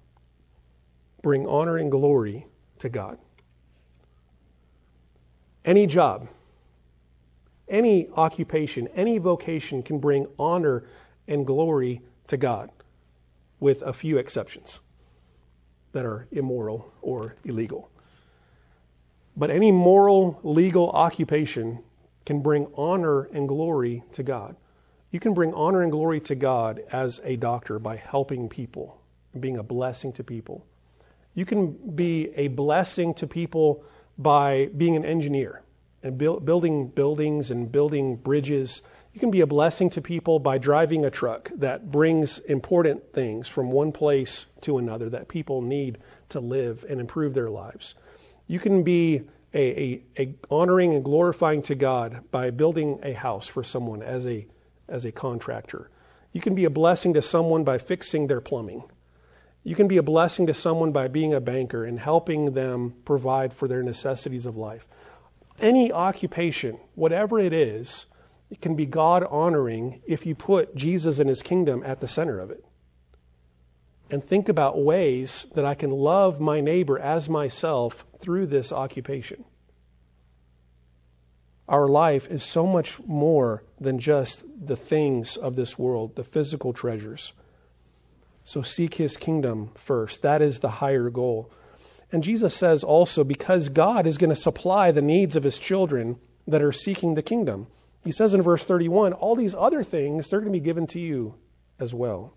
bring 1.21 1.45
honor 1.45 1.75
and 1.75 1.91
glory 1.91 2.47
to 2.79 2.87
God? 2.87 3.17
Any 5.65 5.85
job, 5.87 6.29
any 7.67 8.07
occupation, 8.15 8.87
any 8.95 9.17
vocation 9.17 9.83
can 9.83 9.99
bring 9.99 10.25
honor 10.39 10.85
and 11.27 11.45
glory 11.45 12.01
to 12.27 12.37
God, 12.37 12.71
with 13.59 13.81
a 13.81 13.91
few 13.91 14.17
exceptions 14.17 14.79
that 15.91 16.05
are 16.05 16.25
immoral 16.31 16.89
or 17.01 17.35
illegal. 17.43 17.89
But 19.35 19.49
any 19.49 19.69
moral, 19.69 20.39
legal 20.43 20.91
occupation 20.91 21.83
can 22.25 22.39
bring 22.39 22.67
honor 22.77 23.23
and 23.33 23.49
glory 23.49 24.05
to 24.13 24.23
God. 24.23 24.55
You 25.11 25.19
can 25.19 25.33
bring 25.33 25.53
honor 25.53 25.81
and 25.81 25.91
glory 25.91 26.19
to 26.21 26.35
God 26.35 26.83
as 26.91 27.21
a 27.23 27.35
doctor 27.37 27.79
by 27.79 27.95
helping 27.95 28.49
people, 28.49 28.99
being 29.39 29.57
a 29.57 29.63
blessing 29.63 30.11
to 30.13 30.23
people. 30.23 30.65
You 31.33 31.45
can 31.45 31.71
be 31.95 32.31
a 32.35 32.47
blessing 32.47 33.13
to 33.15 33.27
people 33.27 33.83
by 34.17 34.69
being 34.75 34.95
an 34.95 35.05
engineer 35.05 35.61
and 36.03 36.17
build, 36.17 36.45
building 36.45 36.87
buildings 36.87 37.51
and 37.51 37.71
building 37.71 38.15
bridges. 38.15 38.81
You 39.13 39.19
can 39.19 39.31
be 39.31 39.41
a 39.41 39.47
blessing 39.47 39.89
to 39.91 40.01
people 40.01 40.39
by 40.39 40.57
driving 40.57 41.05
a 41.05 41.11
truck 41.11 41.51
that 41.55 41.91
brings 41.91 42.39
important 42.39 43.13
things 43.13 43.47
from 43.47 43.71
one 43.71 43.91
place 43.91 44.47
to 44.61 44.77
another 44.77 45.09
that 45.11 45.27
people 45.27 45.61
need 45.61 45.99
to 46.29 46.39
live 46.39 46.85
and 46.89 46.99
improve 46.99 47.33
their 47.33 47.49
lives. 47.49 47.95
You 48.47 48.59
can 48.59 48.83
be 48.83 49.23
a, 49.53 49.59
a, 49.59 50.03
a 50.19 50.35
honoring 50.49 50.93
and 50.93 51.03
glorifying 51.03 51.61
to 51.63 51.75
God 51.75 52.23
by 52.31 52.49
building 52.49 52.99
a 53.03 53.13
house 53.13 53.47
for 53.47 53.63
someone 53.63 54.01
as 54.01 54.25
a, 54.27 54.45
as 54.87 55.05
a 55.05 55.11
contractor. 55.11 55.89
You 56.31 56.41
can 56.41 56.55
be 56.55 56.65
a 56.65 56.69
blessing 56.69 57.13
to 57.13 57.21
someone 57.21 57.63
by 57.63 57.77
fixing 57.77 58.27
their 58.27 58.41
plumbing. 58.41 58.83
You 59.63 59.75
can 59.75 59.87
be 59.87 59.97
a 59.97 60.03
blessing 60.03 60.47
to 60.47 60.53
someone 60.53 60.91
by 60.91 61.07
being 61.07 61.33
a 61.33 61.41
banker 61.41 61.83
and 61.83 61.99
helping 61.99 62.53
them 62.53 62.95
provide 63.05 63.53
for 63.53 63.67
their 63.67 63.83
necessities 63.83 64.45
of 64.45 64.55
life. 64.55 64.87
Any 65.59 65.91
occupation, 65.91 66.79
whatever 66.95 67.39
it 67.39 67.53
is, 67.53 68.05
it 68.49 68.61
can 68.61 68.75
be 68.75 68.85
God 68.85 69.25
honoring 69.29 70.01
if 70.05 70.25
you 70.25 70.35
put 70.35 70.75
Jesus 70.75 71.19
and 71.19 71.27
his 71.27 71.41
kingdom 71.41 71.83
at 71.85 71.99
the 71.99 72.07
center 72.07 72.39
of 72.39 72.51
it. 72.51 72.63
And 74.09 74.23
think 74.23 74.47
about 74.47 74.81
ways 74.81 75.47
that 75.55 75.65
I 75.65 75.75
can 75.75 75.91
love 75.91 76.39
my 76.39 76.61
neighbor 76.61 76.97
as 76.97 77.27
myself 77.27 78.05
through 78.19 78.45
this 78.45 78.71
occupation. 78.71 79.43
Our 81.67 81.87
life 81.87 82.29
is 82.29 82.43
so 82.43 82.65
much 82.65 82.99
more 83.05 83.63
than 83.79 83.99
just 83.99 84.43
the 84.59 84.77
things 84.77 85.35
of 85.35 85.55
this 85.55 85.77
world, 85.77 86.15
the 86.15 86.23
physical 86.23 86.71
treasures. 86.73 87.33
So 88.43 88.61
seek 88.61 88.93
his 88.93 89.17
kingdom 89.17 89.71
first. 89.75 90.21
That 90.21 90.41
is 90.41 90.59
the 90.59 90.69
higher 90.69 91.09
goal. 91.09 91.51
And 92.11 92.23
Jesus 92.23 92.55
says 92.55 92.83
also, 92.83 93.25
because 93.25 93.67
God 93.67 94.07
is 94.07 94.17
going 94.17 94.29
to 94.29 94.35
supply 94.35 94.91
the 94.91 95.01
needs 95.01 95.35
of 95.35 95.43
his 95.43 95.59
children 95.59 96.17
that 96.47 96.61
are 96.61 96.71
seeking 96.71 97.15
the 97.15 97.21
kingdom. 97.21 97.67
He 98.05 98.13
says 98.13 98.33
in 98.33 98.41
verse 98.41 98.63
31 98.63 99.11
all 99.11 99.35
these 99.35 99.53
other 99.53 99.83
things, 99.83 100.29
they're 100.29 100.39
going 100.39 100.53
to 100.53 100.59
be 100.59 100.63
given 100.63 100.87
to 100.87 100.99
you 100.99 101.35
as 101.77 101.93
well. 101.93 102.33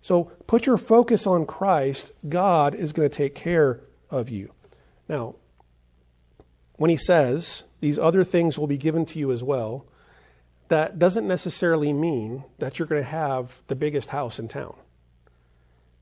So 0.00 0.24
put 0.46 0.66
your 0.66 0.78
focus 0.78 1.26
on 1.26 1.46
Christ. 1.46 2.12
God 2.28 2.74
is 2.74 2.92
going 2.92 3.08
to 3.08 3.14
take 3.14 3.34
care 3.34 3.80
of 4.10 4.28
you. 4.28 4.52
Now, 5.08 5.34
when 6.76 6.90
he 6.90 6.96
says 6.96 7.64
these 7.80 7.98
other 7.98 8.24
things 8.24 8.58
will 8.58 8.66
be 8.66 8.78
given 8.78 9.06
to 9.06 9.18
you 9.18 9.32
as 9.32 9.42
well, 9.42 9.86
that 10.68 10.98
doesn't 10.98 11.26
necessarily 11.26 11.92
mean 11.92 12.44
that 12.58 12.78
you're 12.78 12.88
going 12.88 13.02
to 13.02 13.08
have 13.08 13.62
the 13.68 13.76
biggest 13.76 14.10
house 14.10 14.38
in 14.38 14.48
town. 14.48 14.74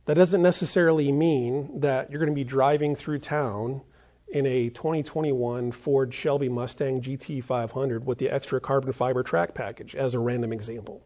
That 0.07 0.15
doesn't 0.15 0.43
necessarily 0.43 1.13
mean 1.13 1.81
that 1.81 2.11
you're 2.11 2.19
going 2.19 2.33
to 2.33 2.35
be 2.35 2.45
driving 2.45 2.97
through 2.97 3.21
town 3.21 3.83
in 4.29 4.47
a 4.47 4.71
2021 4.71 5.73
Ford 5.73 6.15
Shelby 6.15 6.49
Mustang 6.49 7.03
GT 7.03 7.45
500 7.45 8.07
with 8.07 8.19
the 8.19 8.31
extra 8.31 8.61
carbon 8.61 8.93
fiber 8.93 9.23
track 9.23 9.55
package, 9.55 9.95
as 9.95 10.15
a 10.15 10.19
random 10.19 10.53
example. 10.53 11.03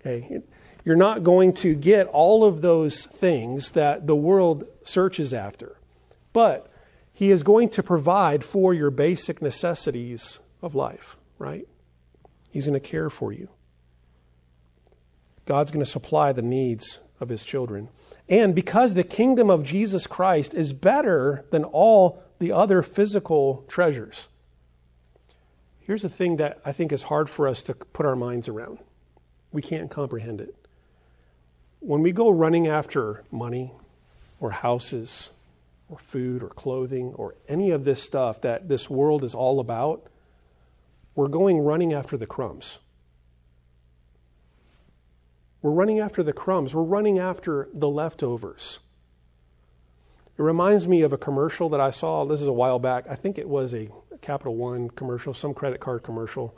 Okay, 0.00 0.42
you're 0.84 0.96
not 0.96 1.22
going 1.22 1.52
to 1.54 1.74
get 1.74 2.06
all 2.08 2.44
of 2.44 2.60
those 2.60 3.06
things 3.06 3.70
that 3.72 4.06
the 4.06 4.16
world 4.16 4.64
searches 4.82 5.32
after, 5.32 5.76
but 6.32 6.67
He 7.18 7.32
is 7.32 7.42
going 7.42 7.70
to 7.70 7.82
provide 7.82 8.44
for 8.44 8.72
your 8.72 8.92
basic 8.92 9.42
necessities 9.42 10.38
of 10.62 10.76
life, 10.76 11.16
right? 11.36 11.66
He's 12.48 12.66
going 12.66 12.80
to 12.80 12.88
care 12.88 13.10
for 13.10 13.32
you. 13.32 13.48
God's 15.44 15.72
going 15.72 15.84
to 15.84 15.90
supply 15.90 16.32
the 16.32 16.42
needs 16.42 17.00
of 17.18 17.28
his 17.28 17.44
children. 17.44 17.88
And 18.28 18.54
because 18.54 18.94
the 18.94 19.02
kingdom 19.02 19.50
of 19.50 19.64
Jesus 19.64 20.06
Christ 20.06 20.54
is 20.54 20.72
better 20.72 21.44
than 21.50 21.64
all 21.64 22.22
the 22.38 22.52
other 22.52 22.84
physical 22.84 23.64
treasures. 23.66 24.28
Here's 25.80 26.02
the 26.02 26.08
thing 26.08 26.36
that 26.36 26.60
I 26.64 26.70
think 26.70 26.92
is 26.92 27.02
hard 27.02 27.28
for 27.28 27.48
us 27.48 27.62
to 27.62 27.74
put 27.74 28.06
our 28.06 28.14
minds 28.14 28.46
around. 28.46 28.78
We 29.50 29.60
can't 29.60 29.90
comprehend 29.90 30.40
it. 30.40 30.54
When 31.80 32.00
we 32.00 32.12
go 32.12 32.30
running 32.30 32.68
after 32.68 33.24
money 33.32 33.72
or 34.38 34.52
houses 34.52 35.30
or 35.88 35.98
food 35.98 36.42
or 36.42 36.48
clothing 36.48 37.12
or 37.14 37.34
any 37.48 37.70
of 37.70 37.84
this 37.84 38.02
stuff 38.02 38.40
that 38.42 38.68
this 38.68 38.90
world 38.90 39.24
is 39.24 39.34
all 39.34 39.60
about, 39.60 40.06
we're 41.14 41.28
going 41.28 41.58
running 41.58 41.92
after 41.92 42.16
the 42.16 42.26
crumbs. 42.26 42.78
We're 45.62 45.72
running 45.72 45.98
after 45.98 46.22
the 46.22 46.32
crumbs. 46.32 46.74
We're 46.74 46.82
running 46.82 47.18
after 47.18 47.68
the 47.74 47.88
leftovers. 47.88 48.78
It 50.38 50.42
reminds 50.42 50.86
me 50.86 51.02
of 51.02 51.12
a 51.12 51.18
commercial 51.18 51.68
that 51.70 51.80
I 51.80 51.90
saw. 51.90 52.24
This 52.24 52.40
is 52.40 52.46
a 52.46 52.52
while 52.52 52.78
back. 52.78 53.06
I 53.10 53.16
think 53.16 53.38
it 53.38 53.48
was 53.48 53.74
a 53.74 53.88
Capital 54.20 54.54
One 54.54 54.88
commercial, 54.90 55.34
some 55.34 55.54
credit 55.54 55.80
card 55.80 56.04
commercial. 56.04 56.56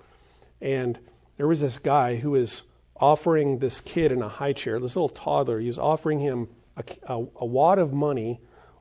And 0.61 0.99
there 1.39 1.49
was 1.49 1.61
this 1.61 1.79
guy 1.79 2.17
who 2.17 2.33
was 2.33 2.63
offering 2.97 3.59
this 3.59 3.81
kid 3.81 4.13
in 4.13 4.21
a 4.21 4.29
high 4.29 4.53
chair, 4.53 4.79
this 4.79 4.97
little 4.97 5.09
toddler, 5.09 5.59
he 5.59 5.69
was 5.69 5.79
offering 5.79 6.19
him 6.19 6.49
a, 6.77 6.85
a, 7.05 7.27
a 7.37 7.47
wad 7.47 7.79
of 7.79 7.95
money 7.95 8.41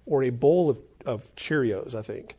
or 0.10 0.24
a 0.24 0.32
bowl 0.32 0.72
of, 0.72 0.78
of 1.06 1.36
Cheerios, 1.36 1.96
I 1.96 2.02
think. 2.02 2.36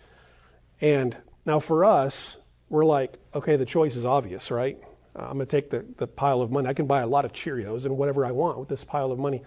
And 0.80 1.16
now 1.46 1.60
for 1.60 1.84
us, 1.84 2.36
we're 2.68 2.84
like, 2.84 3.18
okay, 3.34 3.56
the 3.56 3.64
choice 3.64 3.96
is 3.96 4.04
obvious, 4.04 4.50
right? 4.50 4.78
Uh, 5.16 5.22
I'm 5.22 5.34
going 5.34 5.46
to 5.46 5.46
take 5.46 5.70
the, 5.70 5.84
the 5.96 6.06
pile 6.06 6.42
of 6.42 6.50
money. 6.50 6.68
I 6.68 6.74
can 6.74 6.86
buy 6.86 7.00
a 7.00 7.06
lot 7.06 7.24
of 7.24 7.32
Cheerios 7.32 7.84
and 7.84 7.96
whatever 7.96 8.26
I 8.26 8.32
want 8.32 8.58
with 8.58 8.68
this 8.68 8.84
pile 8.84 9.12
of 9.12 9.18
money. 9.18 9.42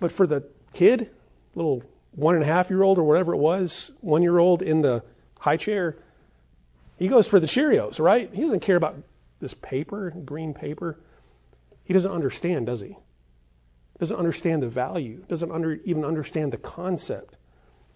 But 0.00 0.10
for 0.10 0.26
the 0.26 0.44
kid, 0.72 1.10
little 1.54 1.82
one 2.12 2.34
and 2.34 2.42
a 2.42 2.46
half 2.46 2.70
year 2.70 2.82
old 2.82 2.98
or 2.98 3.04
whatever 3.04 3.34
it 3.34 3.38
was, 3.38 3.90
one 4.00 4.22
year 4.22 4.38
old 4.38 4.62
in 4.62 4.80
the 4.80 5.02
high 5.38 5.56
chair, 5.56 5.96
he 6.98 7.08
goes 7.08 7.26
for 7.26 7.38
the 7.38 7.46
Cheerios, 7.46 8.00
right? 8.00 8.30
He 8.32 8.42
doesn't 8.42 8.60
care 8.60 8.76
about 8.76 8.96
this 9.40 9.52
paper, 9.52 10.14
green 10.24 10.54
paper. 10.54 10.98
He 11.84 11.92
doesn't 11.92 12.10
understand, 12.10 12.66
does 12.66 12.80
he? 12.80 12.96
Doesn't 13.98 14.16
understand 14.16 14.62
the 14.62 14.68
value, 14.68 15.22
doesn't 15.28 15.50
under, 15.50 15.74
even 15.84 16.04
understand 16.04 16.52
the 16.52 16.58
concept. 16.58 17.35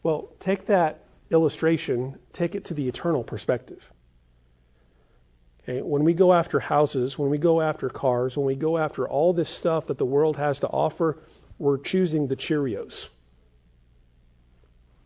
Well, 0.03 0.31
take 0.41 0.67
that 0.67 1.05
illustration, 1.31 2.19
take 2.33 2.55
it 2.55 2.65
to 2.67 2.75
the 2.75 2.89
eternal 2.89 3.23
perspective. 3.23 3.93
Okay, 5.63 5.83
when 5.83 6.05
we 6.05 6.15
go 6.15 6.33
after 6.33 6.59
houses, 6.59 7.19
when 7.19 7.31
we 7.31 7.39
go 7.39 7.61
after 7.61 7.89
cars, 7.89 8.37
when 8.37 8.47
we 8.47 8.57
go 8.57 8.79
after 8.79 9.09
all 9.09 9.33
this 9.33 9.51
stuff 9.51 9.87
that 9.87 9.99
the 9.99 10.07
world 10.07 10.37
has 10.37 10.61
to 10.61 10.69
offer, 10.69 11.19
we're 11.59 11.79
choosing 11.79 12.27
the 12.27 12.37
Cheerios 12.37 13.09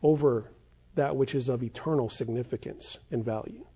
over 0.02 0.50
that 0.94 1.16
which 1.16 1.34
is 1.34 1.48
of 1.48 1.62
eternal 1.62 2.08
significance 2.08 2.98
and 3.10 3.24
value. 3.24 3.66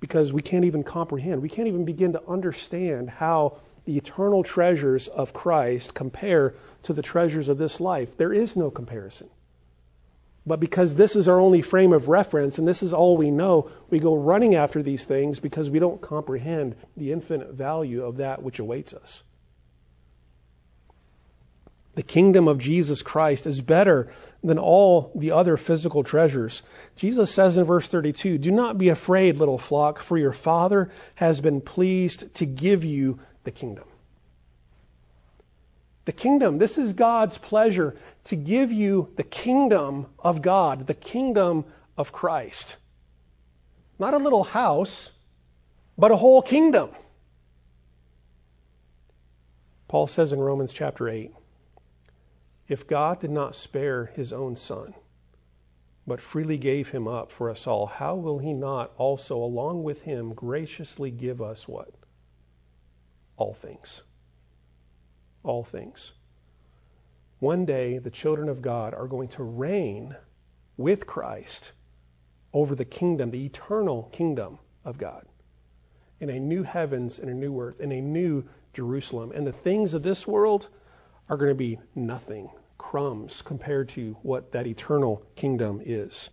Because 0.00 0.32
we 0.32 0.42
can't 0.42 0.64
even 0.64 0.84
comprehend, 0.84 1.40
we 1.40 1.48
can't 1.48 1.66
even 1.66 1.84
begin 1.84 2.12
to 2.12 2.22
understand 2.28 3.08
how 3.08 3.56
the 3.86 3.96
eternal 3.96 4.42
treasures 4.42 5.08
of 5.08 5.32
Christ 5.32 5.94
compare 5.94 6.54
to 6.82 6.92
the 6.92 7.02
treasures 7.02 7.48
of 7.48 7.56
this 7.56 7.80
life. 7.80 8.16
There 8.16 8.32
is 8.34 8.54
no 8.54 8.70
comparison. 8.70 9.30
But 10.48 10.60
because 10.60 10.94
this 10.94 11.14
is 11.14 11.28
our 11.28 11.38
only 11.38 11.60
frame 11.60 11.92
of 11.92 12.08
reference 12.08 12.58
and 12.58 12.66
this 12.66 12.82
is 12.82 12.94
all 12.94 13.16
we 13.16 13.30
know, 13.30 13.70
we 13.90 13.98
go 13.98 14.16
running 14.16 14.54
after 14.54 14.82
these 14.82 15.04
things 15.04 15.38
because 15.38 15.68
we 15.68 15.78
don't 15.78 16.00
comprehend 16.00 16.74
the 16.96 17.12
infinite 17.12 17.52
value 17.52 18.02
of 18.02 18.16
that 18.16 18.42
which 18.42 18.58
awaits 18.58 18.94
us. 18.94 19.22
The 21.94 22.02
kingdom 22.02 22.48
of 22.48 22.58
Jesus 22.58 23.02
Christ 23.02 23.46
is 23.46 23.60
better 23.60 24.10
than 24.42 24.58
all 24.58 25.10
the 25.14 25.32
other 25.32 25.56
physical 25.56 26.02
treasures. 26.04 26.62
Jesus 26.96 27.30
says 27.30 27.56
in 27.56 27.64
verse 27.64 27.88
32 27.88 28.38
Do 28.38 28.50
not 28.50 28.78
be 28.78 28.88
afraid, 28.88 29.36
little 29.36 29.58
flock, 29.58 29.98
for 29.98 30.16
your 30.16 30.32
Father 30.32 30.90
has 31.16 31.40
been 31.40 31.60
pleased 31.60 32.32
to 32.36 32.46
give 32.46 32.84
you 32.84 33.18
the 33.42 33.50
kingdom. 33.50 33.84
The 36.08 36.14
kingdom, 36.14 36.56
this 36.56 36.78
is 36.78 36.94
God's 36.94 37.36
pleasure 37.36 37.94
to 38.24 38.34
give 38.34 38.72
you 38.72 39.12
the 39.16 39.22
kingdom 39.22 40.06
of 40.18 40.40
God, 40.40 40.86
the 40.86 40.94
kingdom 40.94 41.66
of 41.98 42.12
Christ. 42.12 42.78
Not 43.98 44.14
a 44.14 44.16
little 44.16 44.44
house, 44.44 45.10
but 45.98 46.10
a 46.10 46.16
whole 46.16 46.40
kingdom. 46.40 46.92
Paul 49.86 50.06
says 50.06 50.32
in 50.32 50.40
Romans 50.40 50.72
chapter 50.72 51.10
8 51.10 51.30
If 52.68 52.86
God 52.86 53.20
did 53.20 53.30
not 53.30 53.54
spare 53.54 54.06
his 54.16 54.32
own 54.32 54.56
son, 54.56 54.94
but 56.06 56.22
freely 56.22 56.56
gave 56.56 56.88
him 56.88 57.06
up 57.06 57.30
for 57.30 57.50
us 57.50 57.66
all, 57.66 57.84
how 57.84 58.14
will 58.14 58.38
he 58.38 58.54
not 58.54 58.92
also, 58.96 59.36
along 59.36 59.82
with 59.82 60.00
him, 60.04 60.32
graciously 60.32 61.10
give 61.10 61.42
us 61.42 61.68
what? 61.68 61.92
All 63.36 63.52
things. 63.52 64.00
All 65.42 65.64
things. 65.64 66.12
One 67.38 67.64
day, 67.64 67.98
the 67.98 68.10
children 68.10 68.48
of 68.48 68.62
God 68.62 68.94
are 68.94 69.06
going 69.06 69.28
to 69.28 69.44
reign 69.44 70.16
with 70.76 71.06
Christ 71.06 71.72
over 72.52 72.74
the 72.74 72.84
kingdom, 72.84 73.30
the 73.30 73.44
eternal 73.44 74.08
kingdom 74.12 74.58
of 74.84 74.98
God, 74.98 75.26
in 76.20 76.30
a 76.30 76.40
new 76.40 76.62
heavens 76.62 77.18
and 77.18 77.30
a 77.30 77.34
new 77.34 77.60
earth, 77.60 77.80
in 77.80 77.92
a 77.92 78.00
new 78.00 78.44
Jerusalem. 78.72 79.32
And 79.34 79.46
the 79.46 79.52
things 79.52 79.94
of 79.94 80.02
this 80.02 80.26
world 80.26 80.68
are 81.28 81.36
going 81.36 81.50
to 81.50 81.54
be 81.54 81.78
nothing, 81.94 82.50
crumbs, 82.78 83.42
compared 83.42 83.88
to 83.90 84.16
what 84.22 84.52
that 84.52 84.66
eternal 84.66 85.22
kingdom 85.36 85.80
is. 85.84 86.30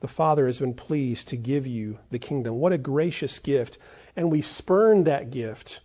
The 0.00 0.08
Father 0.08 0.46
has 0.46 0.60
been 0.60 0.74
pleased 0.74 1.28
to 1.28 1.36
give 1.36 1.66
you 1.66 1.98
the 2.10 2.18
kingdom. 2.18 2.54
What 2.58 2.72
a 2.72 2.78
gracious 2.78 3.38
gift. 3.38 3.76
And 4.16 4.30
we 4.30 4.40
spurn 4.40 5.04
that 5.04 5.30
gift 5.30 5.80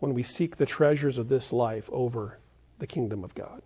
when 0.00 0.14
we 0.14 0.22
seek 0.22 0.56
the 0.56 0.66
treasures 0.66 1.18
of 1.18 1.28
this 1.28 1.52
life 1.52 1.88
over 1.92 2.38
the 2.78 2.86
kingdom 2.86 3.22
of 3.22 3.34
God. 3.34 3.62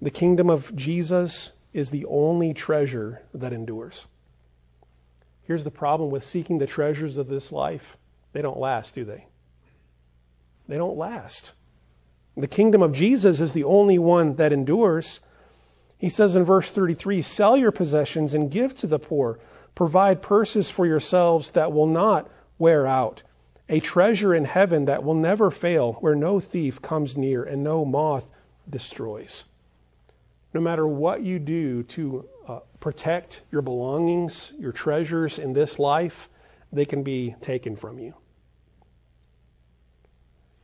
The 0.00 0.10
kingdom 0.10 0.50
of 0.50 0.74
Jesus 0.74 1.52
is 1.72 1.90
the 1.90 2.04
only 2.06 2.52
treasure 2.52 3.22
that 3.32 3.52
endures. 3.52 4.06
Here's 5.44 5.64
the 5.64 5.70
problem 5.70 6.10
with 6.10 6.24
seeking 6.24 6.58
the 6.58 6.66
treasures 6.66 7.16
of 7.16 7.28
this 7.28 7.52
life 7.52 7.96
they 8.32 8.42
don't 8.42 8.58
last, 8.58 8.94
do 8.94 9.04
they? 9.04 9.26
They 10.66 10.76
don't 10.76 10.96
last. 10.96 11.52
The 12.34 12.48
kingdom 12.48 12.82
of 12.82 12.92
Jesus 12.92 13.40
is 13.40 13.52
the 13.52 13.64
only 13.64 13.98
one 13.98 14.36
that 14.36 14.52
endures. 14.52 15.20
He 15.98 16.08
says 16.08 16.34
in 16.34 16.44
verse 16.44 16.70
33 16.70 17.20
Sell 17.20 17.56
your 17.56 17.72
possessions 17.72 18.32
and 18.32 18.50
give 18.50 18.74
to 18.78 18.86
the 18.86 18.98
poor. 18.98 19.38
Provide 19.74 20.22
purses 20.22 20.70
for 20.70 20.86
yourselves 20.86 21.50
that 21.50 21.72
will 21.72 21.86
not 21.86 22.30
wear 22.58 22.86
out 22.86 23.22
a 23.72 23.80
treasure 23.80 24.34
in 24.34 24.44
heaven 24.44 24.84
that 24.84 25.02
will 25.02 25.14
never 25.14 25.50
fail, 25.50 25.94
where 25.94 26.14
no 26.14 26.38
thief 26.38 26.82
comes 26.82 27.16
near 27.16 27.42
and 27.42 27.64
no 27.64 27.86
moth 27.86 28.26
destroys. 28.68 29.44
No 30.52 30.60
matter 30.60 30.86
what 30.86 31.22
you 31.22 31.38
do 31.38 31.82
to 31.84 32.28
uh, 32.46 32.58
protect 32.80 33.40
your 33.50 33.62
belongings, 33.62 34.52
your 34.58 34.72
treasures 34.72 35.38
in 35.38 35.54
this 35.54 35.78
life, 35.78 36.28
they 36.70 36.84
can 36.84 37.02
be 37.02 37.34
taken 37.40 37.74
from 37.74 37.98
you. 37.98 38.12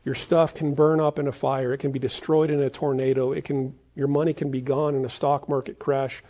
Your 0.05 0.15
stuff 0.15 0.53
can 0.53 0.75
burn 0.75 1.01
up 1.01 1.19
in 1.19 1.27
a 1.27 1.33
fire, 1.33 1.73
it 1.73 1.79
can 1.79 1.93
be 1.93 1.99
destroyed 1.99 2.51
in 2.51 2.61
a 2.61 2.69
tornado, 2.69 3.33
it 3.33 3.47
can, 3.47 3.75
your 3.97 4.09
money 4.09 4.35
can 4.35 4.51
be 4.51 4.61
gone 4.61 4.95
in 4.95 5.07
a 5.07 5.09
stock 5.09 5.49
market 5.49 5.79
crash. 5.79 6.23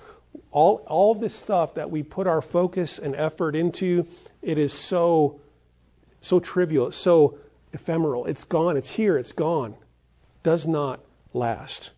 All, 0.52 0.84
all 0.86 1.16
this 1.16 1.34
stuff 1.34 1.74
that 1.74 1.90
we 1.90 2.04
put 2.04 2.28
our 2.28 2.40
focus 2.40 3.00
and 3.00 3.16
effort 3.16 3.56
into, 3.56 4.06
it 4.42 4.58
is 4.58 4.72
so 4.72 5.40
so 6.20 6.40
trivial, 6.40 6.88
it's 6.88 6.96
so 6.96 7.38
ephemeral. 7.72 8.26
It's 8.26 8.44
gone, 8.44 8.76
it's 8.76 8.90
here, 8.90 9.16
it's 9.16 9.32
gone. 9.32 9.76
Does 10.42 10.66
not 10.66 11.00
last. 11.32 11.90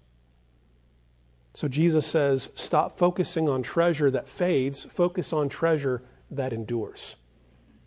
So 1.54 1.68
Jesus 1.68 2.06
says, 2.06 2.50
stop 2.54 2.98
focusing 2.98 3.48
on 3.48 3.62
treasure 3.62 4.10
that 4.10 4.28
fades, 4.28 4.84
focus 4.84 5.32
on 5.32 5.48
treasure 5.48 6.02
that 6.30 6.52
endures 6.52 7.16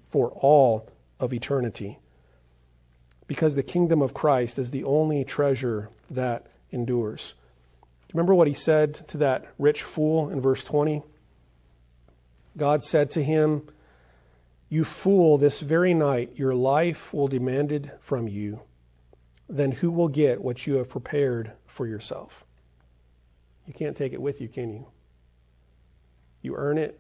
for 0.10 0.30
all 0.32 0.90
of 1.20 1.34
eternity. 1.34 2.00
Because 3.26 3.56
the 3.56 3.64
kingdom 3.64 4.02
of 4.02 4.14
Christ 4.14 4.60
is 4.60 4.72
the 4.72 4.84
only 4.84 5.24
treasure 5.24 5.90
that 6.10 6.48
endures. 6.72 7.36
Remember 8.14 8.36
what 8.36 8.48
he 8.48 8.54
said 8.54 8.94
to 9.08 9.18
that 9.18 9.48
rich 9.58 9.82
fool 9.82 10.30
in 10.30 10.42
verse 10.42 10.64
20? 10.64 11.02
God 12.58 12.84
said 12.84 13.10
to 13.12 13.24
him, 13.24 13.68
you 14.74 14.84
fool, 14.84 15.38
this 15.38 15.60
very 15.60 15.94
night 15.94 16.32
your 16.36 16.56
life 16.56 17.14
will 17.14 17.28
be 17.28 17.38
demanded 17.38 17.92
from 18.02 18.28
you. 18.28 18.60
Then 19.48 19.72
who 19.72 19.92
will 19.92 20.08
get 20.08 20.42
what 20.42 20.66
you 20.66 20.78
have 20.78 20.90
prepared 20.90 21.52
for 21.68 21.86
yourself? 21.86 22.44
You 23.68 23.74
can't 23.76 23.96
take 23.96 24.14
it 24.14 24.22
with 24.22 24.42
you, 24.42 24.48
can 24.48 24.74
you? 24.74 24.88
You 26.42 26.56
earn 26.56 26.80
it, 26.80 27.00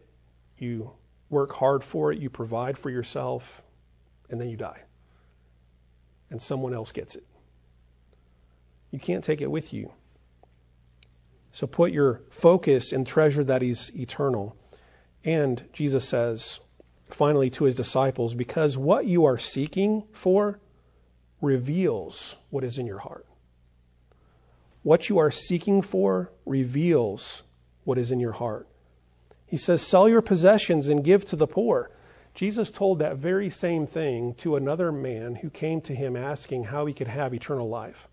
you 0.59 0.91
work 1.31 1.51
hard 1.51 1.83
for 1.83 2.11
it, 2.11 2.19
you 2.19 2.29
provide 2.29 2.77
for 2.77 2.91
yourself, 2.91 3.63
and 4.29 4.39
then 4.39 4.49
you 4.49 4.55
die. 4.55 4.81
And 6.29 6.39
someone 6.39 6.75
else 6.75 6.91
gets 6.91 7.15
it. 7.15 7.25
You 8.91 8.99
can't 8.99 9.23
take 9.23 9.41
it 9.41 9.49
with 9.49 9.73
you. 9.73 9.91
So 11.51 11.65
put 11.65 11.91
your 11.91 12.21
focus 12.29 12.93
in 12.93 13.03
treasure 13.03 13.43
that 13.45 13.63
is 13.63 13.91
eternal. 13.95 14.55
And 15.23 15.67
Jesus 15.73 16.07
says, 16.07 16.59
finally 17.13 17.49
to 17.51 17.65
his 17.65 17.75
disciples 17.75 18.33
because 18.33 18.77
what 18.77 19.05
you 19.05 19.25
are 19.25 19.37
seeking 19.37 20.03
for 20.13 20.59
reveals 21.41 22.35
what 22.49 22.63
is 22.63 22.77
in 22.77 22.85
your 22.85 22.99
heart. 22.99 23.25
What 24.81 25.09
you 25.09 25.17
are 25.17 25.31
seeking 25.31 25.81
for 25.81 26.31
reveals 26.45 27.43
what 27.83 27.97
is 27.97 28.11
in 28.11 28.19
your 28.19 28.33
heart. 28.33 28.67
He 29.45 29.57
says, 29.57 29.81
Sell 29.81 30.09
your 30.09 30.21
possessions 30.21 30.87
and 30.87 31.03
give 31.03 31.25
to 31.25 31.35
the 31.35 31.47
poor. 31.47 31.91
Jesus 32.33 32.71
told 32.71 32.99
that 32.99 33.17
very 33.17 33.49
same 33.49 33.85
thing 33.85 34.33
to 34.35 34.55
another 34.55 34.91
man 34.91 35.35
who 35.35 35.49
came 35.49 35.81
to 35.81 35.93
him 35.93 36.15
asking 36.15 36.65
how 36.65 36.85
he 36.85 36.93
could 36.93 37.07
have 37.07 37.33
eternal 37.33 37.69
life. 37.69 38.07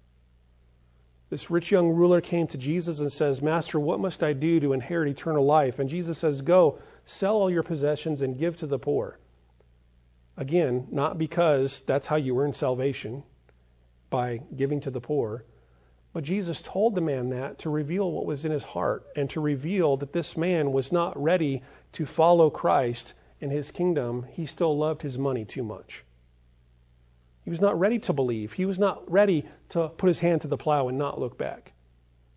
This 1.31 1.51
rich 1.51 1.71
young 1.71 1.91
ruler 1.91 2.21
came 2.21 2.49
to 2.49 2.59
Jesus 2.59 2.99
and 2.99 3.11
says, 3.11 3.41
Master, 3.41 3.79
what 3.79 4.01
must 4.01 4.23
I 4.23 4.33
do 4.33 4.59
to 4.61 4.73
inherit 4.73 5.09
eternal 5.09 5.47
life? 5.47 5.79
And 5.79 5.89
Jesus 5.89 6.19
says, 6.19 6.43
Go, 6.43 6.79
sell 7.11 7.37
all 7.37 7.51
your 7.51 7.63
possessions 7.63 8.23
and 8.23 8.39
give 8.39 8.57
to 8.57 8.67
the 8.67 8.79
poor. 8.79 9.19
Again, 10.37 10.87
not 10.91 11.19
because 11.19 11.81
that's 11.81 12.07
how 12.07 12.17
you 12.17 12.39
earn 12.39 12.53
salvation, 12.53 13.25
by 14.11 14.41
giving 14.57 14.81
to 14.81 14.91
the 14.91 15.01
poor, 15.01 15.45
but 16.13 16.25
Jesus 16.25 16.61
told 16.61 16.95
the 16.95 17.01
man 17.01 17.31
that 17.31 17.59
to 17.61 17.71
reveal 17.71 18.11
what 18.11 18.27
was 18.27 18.45
in 18.45 18.51
his 18.51 18.65
heart 18.65 19.07
and 19.15 19.31
to 19.31 19.41
reveal 19.41 19.97
that 19.99 20.13
this 20.13 20.37
man 20.37 20.73
was 20.73 20.91
not 20.91 21.21
ready 21.21 21.63
to 21.93 22.05
follow 22.05 22.51
Christ 22.51 23.15
in 23.41 23.51
his 23.51 23.71
kingdom. 23.71 24.27
He 24.33 24.47
still 24.47 24.77
loved 24.77 25.03
his 25.03 25.17
money 25.17 25.45
too 25.45 25.63
much. 25.63 26.05
He 27.45 27.51
was 27.51 27.61
not 27.61 27.79
ready 27.79 28.01
to 28.01 28.13
believe. 28.13 28.55
He 28.55 28.67
was 28.67 28.79
not 28.79 29.09
ready 29.11 29.47
to 29.71 29.89
put 29.89 30.09
his 30.09 30.19
hand 30.19 30.41
to 30.43 30.49
the 30.49 30.57
plow 30.57 30.89
and 30.89 30.99
not 30.99 31.21
look 31.21 31.39
back. 31.39 31.73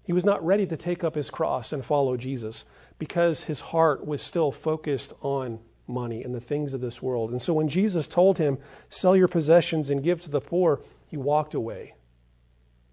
He 0.03 0.13
was 0.13 0.25
not 0.25 0.45
ready 0.45 0.67
to 0.67 0.77
take 0.77 1.03
up 1.03 1.15
his 1.15 1.31
cross 1.31 1.73
and 1.73 1.83
follow 1.83 2.15
Jesus 2.17 2.65
because 2.97 3.43
his 3.43 3.59
heart 3.59 4.05
was 4.05 4.21
still 4.21 4.51
focused 4.51 5.13
on 5.21 5.59
money 5.87 6.23
and 6.23 6.33
the 6.33 6.39
things 6.39 6.73
of 6.73 6.81
this 6.81 7.01
world. 7.01 7.31
And 7.31 7.41
so 7.41 7.53
when 7.53 7.67
Jesus 7.67 8.07
told 8.07 8.37
him, 8.37 8.57
Sell 8.89 9.15
your 9.15 9.27
possessions 9.27 9.89
and 9.89 10.03
give 10.03 10.21
to 10.21 10.29
the 10.29 10.41
poor, 10.41 10.81
he 11.07 11.17
walked 11.17 11.53
away 11.53 11.95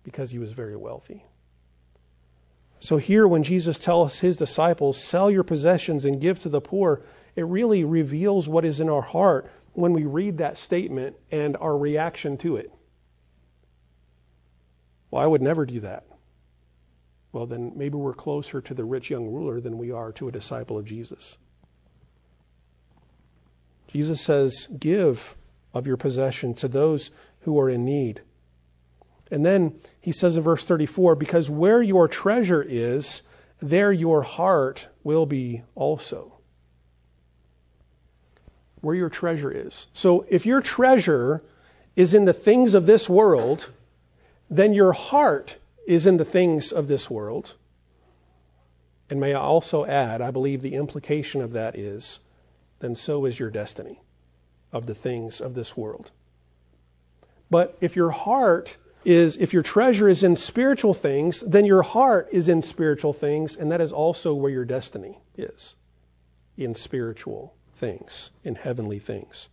because 0.02 0.30
he 0.30 0.38
was 0.38 0.52
very 0.52 0.76
wealthy. 0.76 1.24
So 2.80 2.96
here, 2.96 3.28
when 3.28 3.42
Jesus 3.42 3.78
tells 3.78 4.20
his 4.20 4.36
disciples, 4.36 5.02
Sell 5.02 5.30
your 5.30 5.44
possessions 5.44 6.04
and 6.04 6.20
give 6.20 6.38
to 6.40 6.48
the 6.48 6.60
poor, 6.60 7.02
it 7.36 7.44
really 7.44 7.84
reveals 7.84 8.48
what 8.48 8.64
is 8.64 8.80
in 8.80 8.88
our 8.88 9.02
heart 9.02 9.50
when 9.72 9.92
we 9.92 10.04
read 10.04 10.38
that 10.38 10.58
statement 10.58 11.16
and 11.30 11.56
our 11.58 11.76
reaction 11.76 12.36
to 12.38 12.56
it. 12.56 12.72
Well, 15.10 15.22
I 15.22 15.26
would 15.26 15.42
never 15.42 15.66
do 15.66 15.80
that. 15.80 16.04
Well, 17.32 17.46
then 17.46 17.72
maybe 17.76 17.96
we're 17.96 18.14
closer 18.14 18.60
to 18.60 18.74
the 18.74 18.84
rich 18.84 19.10
young 19.10 19.26
ruler 19.26 19.60
than 19.60 19.78
we 19.78 19.90
are 19.90 20.12
to 20.12 20.28
a 20.28 20.32
disciple 20.32 20.78
of 20.78 20.84
Jesus. 20.84 21.36
Jesus 23.88 24.20
says, 24.20 24.68
Give 24.78 25.36
of 25.72 25.86
your 25.86 25.96
possession 25.96 26.54
to 26.54 26.68
those 26.68 27.10
who 27.40 27.58
are 27.58 27.70
in 27.70 27.84
need. 27.84 28.22
And 29.30 29.46
then 29.46 29.78
he 30.00 30.10
says 30.10 30.36
in 30.36 30.42
verse 30.42 30.64
34 30.64 31.14
because 31.14 31.48
where 31.48 31.80
your 31.80 32.08
treasure 32.08 32.64
is, 32.66 33.22
there 33.62 33.92
your 33.92 34.22
heart 34.22 34.88
will 35.04 35.26
be 35.26 35.62
also 35.74 36.40
where 38.80 38.94
your 38.94 39.10
treasure 39.10 39.50
is. 39.50 39.86
So 39.92 40.24
if 40.28 40.46
your 40.46 40.60
treasure 40.60 41.42
is 41.96 42.14
in 42.14 42.24
the 42.24 42.32
things 42.32 42.74
of 42.74 42.86
this 42.86 43.08
world, 43.08 43.70
then 44.48 44.72
your 44.72 44.92
heart 44.92 45.58
is 45.90 46.06
in 46.06 46.18
the 46.18 46.24
things 46.24 46.70
of 46.70 46.86
this 46.86 47.10
world. 47.10 47.54
And 49.10 49.18
may 49.18 49.34
I 49.34 49.40
also 49.40 49.84
add, 49.84 50.20
I 50.22 50.30
believe 50.30 50.62
the 50.62 50.74
implication 50.74 51.42
of 51.42 51.52
that 51.52 51.76
is, 51.76 52.20
then 52.78 52.94
so 52.94 53.24
is 53.24 53.40
your 53.40 53.50
destiny 53.50 54.00
of 54.72 54.86
the 54.86 54.94
things 54.94 55.40
of 55.40 55.54
this 55.54 55.76
world. 55.76 56.12
But 57.50 57.76
if 57.80 57.96
your 57.96 58.10
heart 58.10 58.76
is, 59.04 59.36
if 59.38 59.52
your 59.52 59.64
treasure 59.64 60.08
is 60.08 60.22
in 60.22 60.36
spiritual 60.36 60.94
things, 60.94 61.40
then 61.40 61.64
your 61.64 61.82
heart 61.82 62.28
is 62.30 62.48
in 62.48 62.62
spiritual 62.62 63.12
things, 63.12 63.56
and 63.56 63.72
that 63.72 63.80
is 63.80 63.90
also 63.90 64.32
where 64.32 64.52
your 64.52 64.64
destiny 64.64 65.18
is 65.36 65.74
in 66.56 66.76
spiritual 66.76 67.52
things, 67.74 68.30
in 68.44 68.54
heavenly 68.54 69.00
things. 69.00 69.48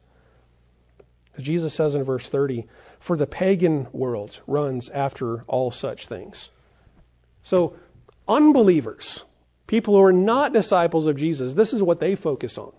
As 1.35 1.43
Jesus 1.43 1.73
says 1.73 1.95
in 1.95 2.03
verse 2.03 2.29
30, 2.29 2.67
for 2.99 3.17
the 3.17 3.27
pagan 3.27 3.87
world 3.91 4.39
runs 4.47 4.89
after 4.89 5.43
all 5.47 5.71
such 5.71 6.07
things. 6.07 6.49
So, 7.43 7.75
unbelievers, 8.27 9.23
people 9.67 9.95
who 9.95 10.01
are 10.01 10.13
not 10.13 10.53
disciples 10.53 11.05
of 11.07 11.15
Jesus, 11.15 11.53
this 11.53 11.73
is 11.73 11.83
what 11.83 11.99
they 11.99 12.15
focus 12.15 12.57
on. 12.57 12.73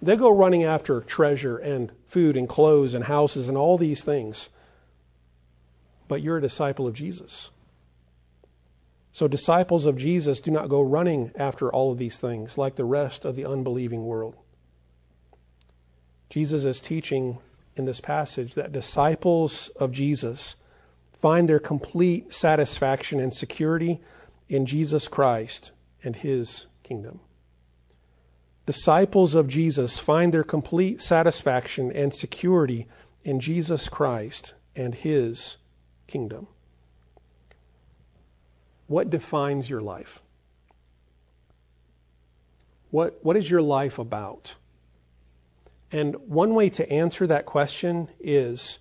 They 0.00 0.16
go 0.16 0.30
running 0.30 0.64
after 0.64 1.00
treasure 1.00 1.56
and 1.56 1.90
food 2.06 2.36
and 2.36 2.48
clothes 2.48 2.94
and 2.94 3.04
houses 3.04 3.48
and 3.48 3.56
all 3.56 3.78
these 3.78 4.04
things. 4.04 4.48
But 6.08 6.22
you're 6.22 6.38
a 6.38 6.42
disciple 6.42 6.86
of 6.86 6.94
Jesus. 6.94 7.50
So, 9.12 9.26
disciples 9.26 9.86
of 9.86 9.96
Jesus 9.96 10.40
do 10.40 10.50
not 10.50 10.68
go 10.68 10.82
running 10.82 11.32
after 11.36 11.72
all 11.72 11.90
of 11.90 11.98
these 11.98 12.18
things 12.18 12.58
like 12.58 12.76
the 12.76 12.84
rest 12.84 13.24
of 13.24 13.34
the 13.34 13.46
unbelieving 13.46 14.04
world. 14.04 14.36
Jesus 16.28 16.64
is 16.64 16.80
teaching 16.80 17.38
in 17.76 17.84
this 17.84 18.00
passage 18.00 18.54
that 18.54 18.72
disciples 18.72 19.68
of 19.76 19.92
Jesus 19.92 20.56
find 21.20 21.48
their 21.48 21.58
complete 21.58 22.32
satisfaction 22.32 23.20
and 23.20 23.32
security 23.32 24.00
in 24.48 24.66
Jesus 24.66 25.08
Christ 25.08 25.72
and 26.02 26.16
his 26.16 26.66
kingdom. 26.82 27.20
Disciples 28.64 29.34
of 29.34 29.46
Jesus 29.46 29.98
find 29.98 30.34
their 30.34 30.44
complete 30.44 31.00
satisfaction 31.00 31.92
and 31.92 32.12
security 32.14 32.86
in 33.24 33.40
Jesus 33.40 33.88
Christ 33.88 34.54
and 34.74 34.94
his 34.94 35.56
kingdom. 36.06 36.48
What 38.88 39.10
defines 39.10 39.68
your 39.68 39.80
life? 39.80 40.20
What, 42.90 43.18
what 43.22 43.36
is 43.36 43.50
your 43.50 43.62
life 43.62 43.98
about? 43.98 44.54
And 45.92 46.16
one 46.28 46.54
way 46.54 46.68
to 46.70 46.90
answer 46.90 47.26
that 47.26 47.46
question 47.46 48.08
is 48.18 48.78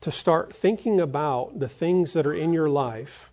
to 0.00 0.10
start 0.10 0.52
thinking 0.54 1.00
about 1.00 1.58
the 1.58 1.68
things 1.68 2.12
that 2.14 2.26
are 2.26 2.34
in 2.34 2.52
your 2.52 2.68
life 2.68 3.30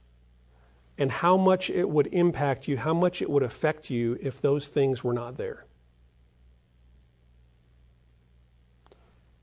and 0.98 1.12
how 1.12 1.38
much 1.38 1.70
it 1.70 1.90
would 1.90 2.08
impact 2.08 2.68
you, 2.68 2.78
how 2.78 2.94
much 2.94 3.22
it 3.22 3.30
would 3.30 3.44
affect 3.44 3.90
you 3.90 4.18
if 4.22 4.42
those 4.42 4.68
things 4.68 5.04
were 5.04 5.14
not 5.14 5.38
there. 5.38 5.66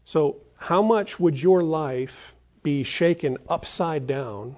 So, 0.04 0.38
how 0.56 0.82
much 0.82 1.18
would 1.18 1.40
your 1.40 1.62
life 1.62 2.34
be 2.62 2.82
shaken 2.82 3.38
upside 3.48 4.06
down 4.06 4.56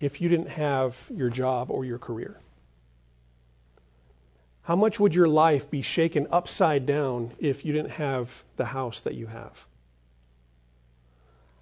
if 0.00 0.20
you 0.20 0.28
didn't 0.28 0.48
have 0.48 0.96
your 1.12 1.28
job 1.28 1.70
or 1.70 1.84
your 1.84 1.98
career? 1.98 2.40
How 4.62 4.76
much 4.76 5.00
would 5.00 5.14
your 5.14 5.28
life 5.28 5.70
be 5.70 5.82
shaken 5.82 6.28
upside 6.30 6.86
down 6.86 7.32
if 7.38 7.64
you 7.64 7.72
didn't 7.72 7.92
have 7.92 8.44
the 8.56 8.66
house 8.66 9.00
that 9.00 9.14
you 9.14 9.26
have? 9.26 9.66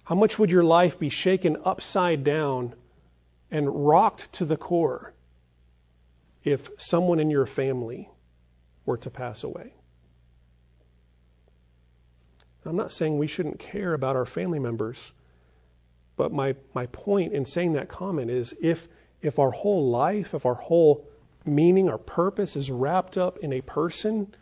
How 0.03 0.15
much 0.15 0.37
would 0.37 0.51
your 0.51 0.63
life 0.63 0.99
be 0.99 1.09
shaken 1.09 1.57
upside 1.65 2.23
down 2.23 2.75
and 3.49 3.87
rocked 3.87 4.31
to 4.33 4.45
the 4.45 4.57
core 4.57 5.13
if 6.43 6.69
someone 6.77 7.19
in 7.19 7.29
your 7.29 7.45
family 7.45 8.09
were 8.85 8.97
to 8.97 9.09
pass 9.09 9.43
away? 9.43 9.73
I'm 12.65 12.75
not 12.75 12.91
saying 12.91 13.17
we 13.17 13.27
shouldn't 13.27 13.57
care 13.57 13.93
about 13.95 14.15
our 14.15 14.25
family 14.25 14.59
members, 14.59 15.13
but 16.15 16.31
my, 16.31 16.55
my 16.75 16.85
point 16.87 17.33
in 17.33 17.45
saying 17.45 17.73
that 17.73 17.89
comment 17.89 18.29
is 18.29 18.53
if, 18.61 18.87
if 19.23 19.39
our 19.39 19.49
whole 19.49 19.89
life, 19.89 20.35
if 20.35 20.45
our 20.45 20.53
whole 20.53 21.07
meaning, 21.45 21.89
our 21.89 21.97
purpose 21.97 22.55
is 22.55 22.71
wrapped 22.71 23.17
up 23.17 23.37
in 23.39 23.51
a 23.53 23.61
person, 23.61 24.33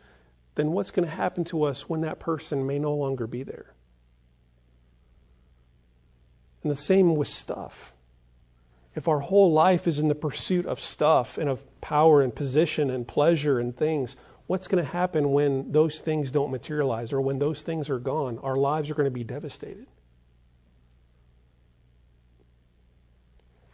then 0.56 0.72
what's 0.72 0.92
going 0.92 1.08
to 1.08 1.16
happen 1.16 1.44
to 1.46 1.64
us 1.64 1.88
when 1.88 2.02
that 2.02 2.20
person 2.20 2.68
may 2.68 2.80
no 2.80 2.94
longer 2.94 3.28
be 3.28 3.44
there? 3.44 3.74
And 6.64 6.72
the 6.72 6.78
same 6.78 7.16
with 7.16 7.28
stuff. 7.28 7.94
If 8.96 9.08
our 9.08 9.20
whole 9.20 9.52
life 9.52 9.88
is 9.88 10.00
in 10.00 10.10
the 10.10 10.16
pursuit 10.16 10.66
of 10.66 10.80
stuff 10.80 11.38
and 11.38 11.50
of 11.50 11.64
power 11.80 12.22
and 12.22 12.36
position 12.36 12.90
and 12.90 13.08
pleasure 13.08 13.60
and 13.60 13.76
things, 13.76 14.16
what's 14.48 14.68
going 14.68 14.84
to 14.84 14.90
happen 14.90 15.32
when 15.32 15.72
those 15.72 16.00
things 16.00 16.32
don't 16.32 16.52
materialize 16.52 17.14
or 17.14 17.22
when 17.22 17.40
those 17.40 17.62
things 17.62 17.90
are 17.90 18.00
gone? 18.00 18.40
Our 18.40 18.58
lives 18.58 18.90
are 18.90 18.96
going 18.96 19.06
to 19.06 19.12
be 19.12 19.24
devastated. 19.24 19.86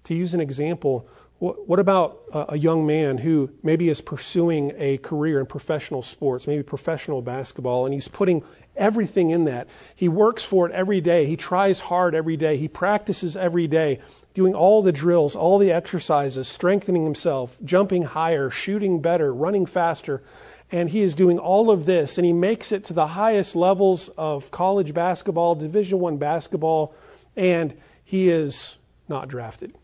To 0.04 0.14
use 0.14 0.36
an 0.36 0.42
example, 0.42 1.08
what 1.40 1.80
about 1.80 2.22
a 2.32 2.58
young 2.58 2.86
man 2.88 3.18
who 3.18 3.50
maybe 3.62 3.90
is 3.90 4.00
pursuing 4.00 4.72
a 4.78 4.98
career 5.00 5.40
in 5.40 5.46
professional 5.46 6.02
sports, 6.02 6.48
maybe 6.48 6.64
professional 6.64 7.22
basketball, 7.22 7.86
and 7.86 7.94
he's 7.94 8.08
putting 8.08 8.42
everything 8.78 9.32
in 9.32 9.44
that? 9.46 9.68
He 9.96 10.08
works 10.08 10.46
for 10.46 10.66
it 10.66 10.72
every 10.72 11.02
day. 11.02 11.26
He 11.26 11.36
tries 11.36 11.82
hard 11.82 12.16
every 12.16 12.38
day. 12.38 12.56
He 12.56 12.70
practices 12.70 13.36
every 13.36 13.68
day, 13.68 14.00
doing 14.34 14.56
all 14.56 14.82
the 14.82 14.94
drills, 14.94 15.36
all 15.36 15.60
the 15.60 15.74
exercises, 15.74 16.48
strengthening 16.48 17.04
himself, 17.04 17.58
jumping 17.66 18.04
higher, 18.04 18.50
shooting 18.50 19.02
better, 19.02 19.34
running 19.34 19.66
faster. 19.66 20.24
And 20.72 20.90
he 20.90 21.02
is 21.02 21.16
doing 21.16 21.38
all 21.38 21.70
of 21.70 21.86
this, 21.86 22.18
and 22.18 22.26
he 22.26 22.34
makes 22.34 22.72
it 22.72 22.86
to 22.86 22.94
the 22.94 23.08
highest 23.08 23.58
levels 23.58 24.10
of 24.18 24.52
college 24.52 24.94
basketball, 24.94 25.56
Division 25.56 26.00
One 26.00 26.16
basketball, 26.18 26.96
and 27.36 27.76
he 28.06 28.30
is 28.30 28.78
not 29.10 29.28
drafted 29.28 29.76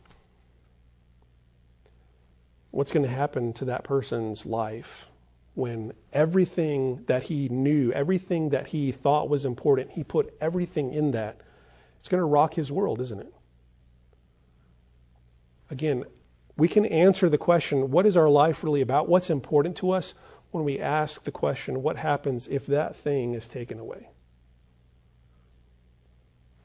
what's 2.72 2.92
going 2.92 3.06
to 3.06 3.10
happen 3.10 3.54
to 3.54 3.66
that 3.66 3.84
person's 3.84 4.46
life 4.46 5.08
when 5.54 5.94
everything 6.14 7.04
that 7.08 7.24
he 7.24 7.50
knew, 7.50 7.92
everything 7.92 8.50
that 8.50 8.68
he 8.68 8.92
thought 8.92 9.30
was 9.30 9.46
important, 9.46 9.92
he 9.92 10.04
put 10.04 10.34
everything 10.40 10.94
in 10.94 11.12
that. 11.12 11.42
It's 12.00 12.08
going 12.08 12.22
to 12.22 12.26
rock 12.26 12.54
his 12.54 12.72
world, 12.72 13.02
isn't 13.02 13.20
it? 13.20 13.34
Again, 15.70 16.06
we 16.58 16.68
can 16.68 16.86
answer 16.86 17.30
the 17.30 17.38
question, 17.38 17.92
what 17.92 18.06
is 18.06 18.18
our 18.18 18.30
life 18.30 18.64
really 18.64 18.82
about? 18.82 19.08
What's 19.10 19.30
important 19.30 19.76
to 19.78 19.92
us 19.92 20.14
when 20.52 20.64
we 20.64 20.80
ask 20.80 21.24
the 21.24 21.32
question, 21.32 21.82
what 21.82 21.98
happens 21.98 22.48
if 22.48 22.66
that 22.68 22.96
thing 22.96 23.34
is 23.34 23.48
taken 23.48 23.80
away? 23.80 24.10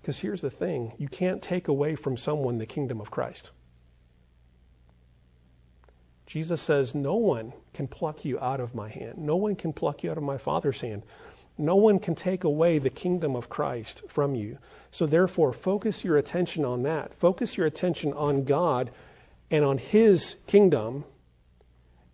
Because 0.00 0.20
here's 0.20 0.42
the 0.42 0.50
thing 0.50 0.92
you 0.98 1.08
can't 1.08 1.42
take 1.42 1.66
away 1.66 1.96
from 1.96 2.16
someone 2.16 2.58
the 2.58 2.66
kingdom 2.66 3.00
of 3.00 3.10
Christ. 3.10 3.50
Jesus 6.26 6.60
says, 6.60 6.94
No 6.94 7.14
one 7.14 7.52
can 7.72 7.86
pluck 7.86 8.24
you 8.24 8.38
out 8.40 8.60
of 8.60 8.74
my 8.74 8.88
hand. 8.88 9.18
No 9.18 9.36
one 9.36 9.54
can 9.54 9.72
pluck 9.72 10.02
you 10.02 10.10
out 10.10 10.16
of 10.16 10.24
my 10.24 10.38
Father's 10.38 10.80
hand. 10.80 11.04
No 11.56 11.76
one 11.76 11.98
can 11.98 12.14
take 12.14 12.44
away 12.44 12.78
the 12.78 12.90
kingdom 12.90 13.34
of 13.34 13.48
Christ 13.48 14.02
from 14.08 14.34
you. 14.34 14.58
So, 14.90 15.06
therefore, 15.06 15.52
focus 15.52 16.04
your 16.04 16.16
attention 16.18 16.64
on 16.64 16.82
that. 16.82 17.14
Focus 17.14 17.56
your 17.56 17.66
attention 17.66 18.12
on 18.12 18.44
God 18.44 18.90
and 19.50 19.64
on 19.64 19.78
His 19.78 20.36
kingdom. 20.46 21.04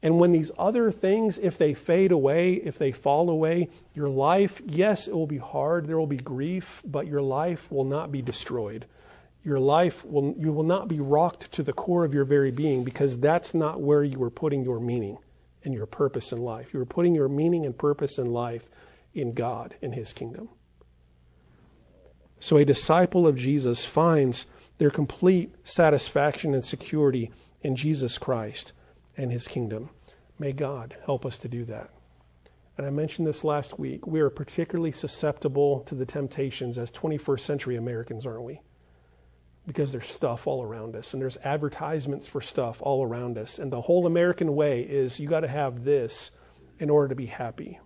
And 0.03 0.19
when 0.19 0.33
these 0.33 0.51
other 0.59 0.91
things, 0.91 1.39
if 1.39 1.59
they 1.59 1.75
fade 1.75 2.13
away, 2.13 2.55
if 2.55 2.79
they 2.79 2.93
fall 2.93 3.31
away, 3.31 3.69
your 3.95 4.09
life, 4.09 4.61
yes, 4.67 5.09
it 5.09 5.15
will 5.15 5.27
be 5.29 5.39
hard, 5.39 5.87
there 5.87 5.99
will 5.99 6.07
be 6.07 6.17
grief, 6.17 6.83
but 6.85 7.07
your 7.07 7.23
life 7.23 7.71
will 7.71 7.85
not 7.85 8.13
be 8.13 8.21
destroyed 8.21 8.85
your 9.45 9.59
life 9.59 10.05
will 10.05 10.35
you 10.39 10.53
will 10.53 10.63
not 10.63 10.89
be 10.89 11.01
rocked 11.01 11.51
to 11.53 11.63
the 11.63 11.73
core 11.73 12.05
of 12.05 12.15
your 12.15 12.25
very 12.25 12.51
being 12.51 12.85
because 12.85 13.19
that's 13.19 13.55
not 13.55 13.81
where 13.81 14.05
you 14.05 14.19
were 14.19 14.31
putting 14.31 14.65
your 14.65 14.81
meaning 14.81 15.19
and 15.65 15.75
your 15.75 15.87
purpose 15.87 16.33
in 16.33 16.39
life. 16.39 16.73
You 16.73 16.79
were 16.79 16.87
putting 16.87 17.15
your 17.15 17.29
meaning 17.29 17.67
and 17.67 17.77
purpose 17.77 18.19
in 18.19 18.27
life 18.27 18.69
in 19.15 19.33
God 19.33 19.75
in 19.81 19.93
his 19.93 20.13
kingdom. 20.13 20.49
So 22.41 22.57
a 22.57 22.65
disciple 22.65 23.27
of 23.27 23.37
Jesus 23.37 23.85
finds 23.85 24.47
their 24.79 24.91
complete 24.91 25.55
satisfaction 25.65 26.55
and 26.55 26.65
security 26.65 27.31
in 27.63 27.77
Jesus 27.77 28.19
Christ 28.19 28.73
and 29.17 29.31
his 29.31 29.47
kingdom. 29.47 29.91
May 30.39 30.53
God 30.53 30.97
help 31.05 31.25
us 31.25 31.39
to 31.39 31.49
do 31.49 31.65
that. 31.67 31.91
And 32.77 32.87
I 32.87 32.91
mentioned 32.91 33.29
this 33.29 33.45
last 33.45 33.79
week. 33.79 34.07
We 34.07 34.21
are 34.21 34.31
particularly 34.31 34.93
susceptible 34.93 35.81
to 35.81 35.95
the 35.95 36.07
temptations 36.07 36.79
as 36.79 36.91
21st 36.91 37.41
century 37.41 37.77
Americans, 37.77 38.27
aren't 38.27 38.43
we? 38.43 38.61
Because 39.67 39.93
there's 39.93 40.11
stuff 40.11 40.47
all 40.47 40.63
around 40.63 40.97
us 40.97 41.13
and 41.13 41.23
there's 41.23 41.37
advertisements 41.39 42.27
for 42.27 42.41
stuff 42.41 42.79
all 42.81 43.05
around 43.05 43.39
us. 43.39 43.59
And 43.59 43.71
the 43.71 43.81
whole 43.81 44.07
American 44.07 44.55
way 44.55 44.83
is 44.83 45.21
you 45.21 45.29
got 45.29 45.41
to 45.41 45.49
have 45.49 45.85
this 45.85 46.31
in 46.81 46.91
order 46.91 47.09
to 47.09 47.15
be 47.15 47.27
happy. 47.27 47.79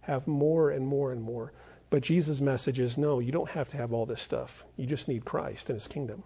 Have 0.00 0.26
more 0.26 0.70
and 0.70 0.86
more 0.86 1.12
and 1.12 1.22
more. 1.22 1.52
But 1.90 2.02
Jesus' 2.02 2.40
message 2.40 2.80
is 2.80 2.98
no, 2.98 3.20
you 3.20 3.32
don't 3.32 3.50
have 3.50 3.68
to 3.68 3.76
have 3.76 3.92
all 3.92 4.06
this 4.06 4.20
stuff. 4.20 4.64
You 4.76 4.86
just 4.86 5.08
need 5.08 5.24
Christ 5.24 5.70
and 5.70 5.76
his 5.76 5.86
kingdom. 5.86 6.24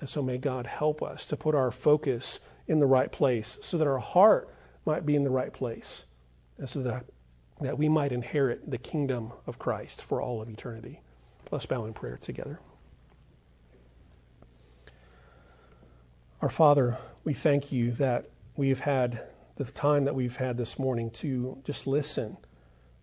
And 0.00 0.08
so 0.08 0.22
may 0.22 0.38
God 0.38 0.66
help 0.66 1.02
us 1.02 1.24
to 1.26 1.36
put 1.36 1.54
our 1.54 1.70
focus 1.70 2.40
in 2.68 2.78
the 2.78 2.86
right 2.86 3.10
place 3.10 3.58
so 3.62 3.78
that 3.78 3.86
our 3.86 3.98
heart 3.98 4.54
might 4.84 5.06
be 5.06 5.16
in 5.16 5.24
the 5.24 5.30
right 5.30 5.52
place 5.52 6.04
and 6.58 6.68
so 6.68 6.82
that, 6.82 7.06
that 7.60 7.78
we 7.78 7.88
might 7.88 8.12
inherit 8.12 8.70
the 8.70 8.78
kingdom 8.78 9.32
of 9.46 9.58
Christ 9.58 10.02
for 10.02 10.20
all 10.20 10.42
of 10.42 10.48
eternity. 10.48 11.00
Let's 11.50 11.66
bow 11.66 11.86
in 11.86 11.94
prayer 11.94 12.18
together. 12.20 12.60
Our 16.44 16.50
Father, 16.50 16.98
we 17.24 17.32
thank 17.32 17.72
you 17.72 17.92
that 17.92 18.28
we've 18.54 18.80
had 18.80 19.22
the 19.56 19.64
time 19.64 20.04
that 20.04 20.14
we've 20.14 20.36
had 20.36 20.58
this 20.58 20.78
morning 20.78 21.10
to 21.12 21.56
just 21.64 21.86
listen 21.86 22.36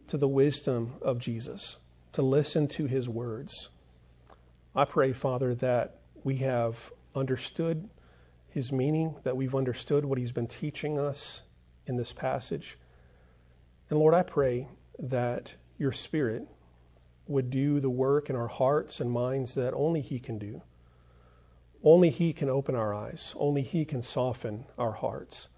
to 0.09 0.17
the 0.17 0.27
wisdom 0.27 0.93
of 1.01 1.17
Jesus, 1.17 1.77
to 2.11 2.21
listen 2.21 2.67
to 2.67 2.85
his 2.85 3.09
words. 3.09 3.69
I 4.75 4.85
pray, 4.85 5.11
Father, 5.11 5.55
that 5.55 6.01
we 6.23 6.35
have 6.37 6.91
understood 7.15 7.89
his 8.47 8.71
meaning, 8.71 9.15
that 9.23 9.35
we've 9.35 9.55
understood 9.55 10.05
what 10.05 10.19
he's 10.19 10.31
been 10.31 10.45
teaching 10.45 10.99
us 10.99 11.41
in 11.87 11.95
this 11.97 12.13
passage. 12.13 12.77
And 13.89 13.97
Lord, 13.97 14.13
I 14.13 14.21
pray 14.21 14.67
that 14.99 15.55
your 15.79 15.93
Spirit 15.93 16.47
would 17.25 17.49
do 17.49 17.79
the 17.79 17.89
work 17.89 18.29
in 18.29 18.35
our 18.35 18.49
hearts 18.49 18.99
and 18.99 19.09
minds 19.09 19.55
that 19.55 19.73
only 19.73 20.01
he 20.01 20.19
can 20.19 20.37
do. 20.37 20.61
Only 21.83 22.09
He 22.09 22.33
can 22.33 22.49
open 22.49 22.75
our 22.75 22.93
eyes. 22.93 23.33
Only 23.37 23.61
He 23.61 23.85
can 23.85 24.03
soften 24.03 24.65
our 24.77 24.91
hearts. 24.91 25.49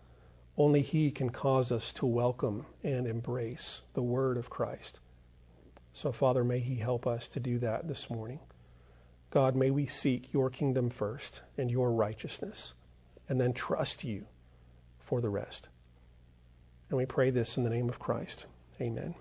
Only 0.58 0.82
He 0.82 1.12
can 1.12 1.30
cause 1.30 1.72
us 1.72 1.92
to 1.94 2.06
welcome 2.06 2.66
and 2.84 3.08
embrace 3.08 3.82
the 3.94 4.04
Word 4.04 4.38
of 4.38 4.50
Christ. 4.50 5.00
So, 5.92 6.12
Father, 6.12 6.44
may 6.44 6.60
He 6.60 6.76
help 6.76 7.06
us 7.06 7.28
to 7.30 7.40
do 7.40 7.60
that 7.60 7.88
this 7.88 8.10
morning. 8.10 8.40
God, 9.32 9.56
may 9.56 9.72
we 9.72 9.86
seek 9.86 10.32
your 10.32 10.50
kingdom 10.50 10.90
first 10.90 11.42
and 11.58 11.72
your 11.72 11.92
righteousness, 11.92 12.74
and 13.28 13.42
then 13.42 13.52
trust 13.52 14.04
you 14.04 14.26
for 15.00 15.22
the 15.22 15.30
rest. 15.30 15.70
And 16.90 16.98
we 16.98 17.06
pray 17.06 17.32
this 17.32 17.58
in 17.58 17.64
the 17.64 17.70
name 17.70 17.90
of 17.90 18.00
Christ. 18.00 18.46
Amen. 18.80 19.16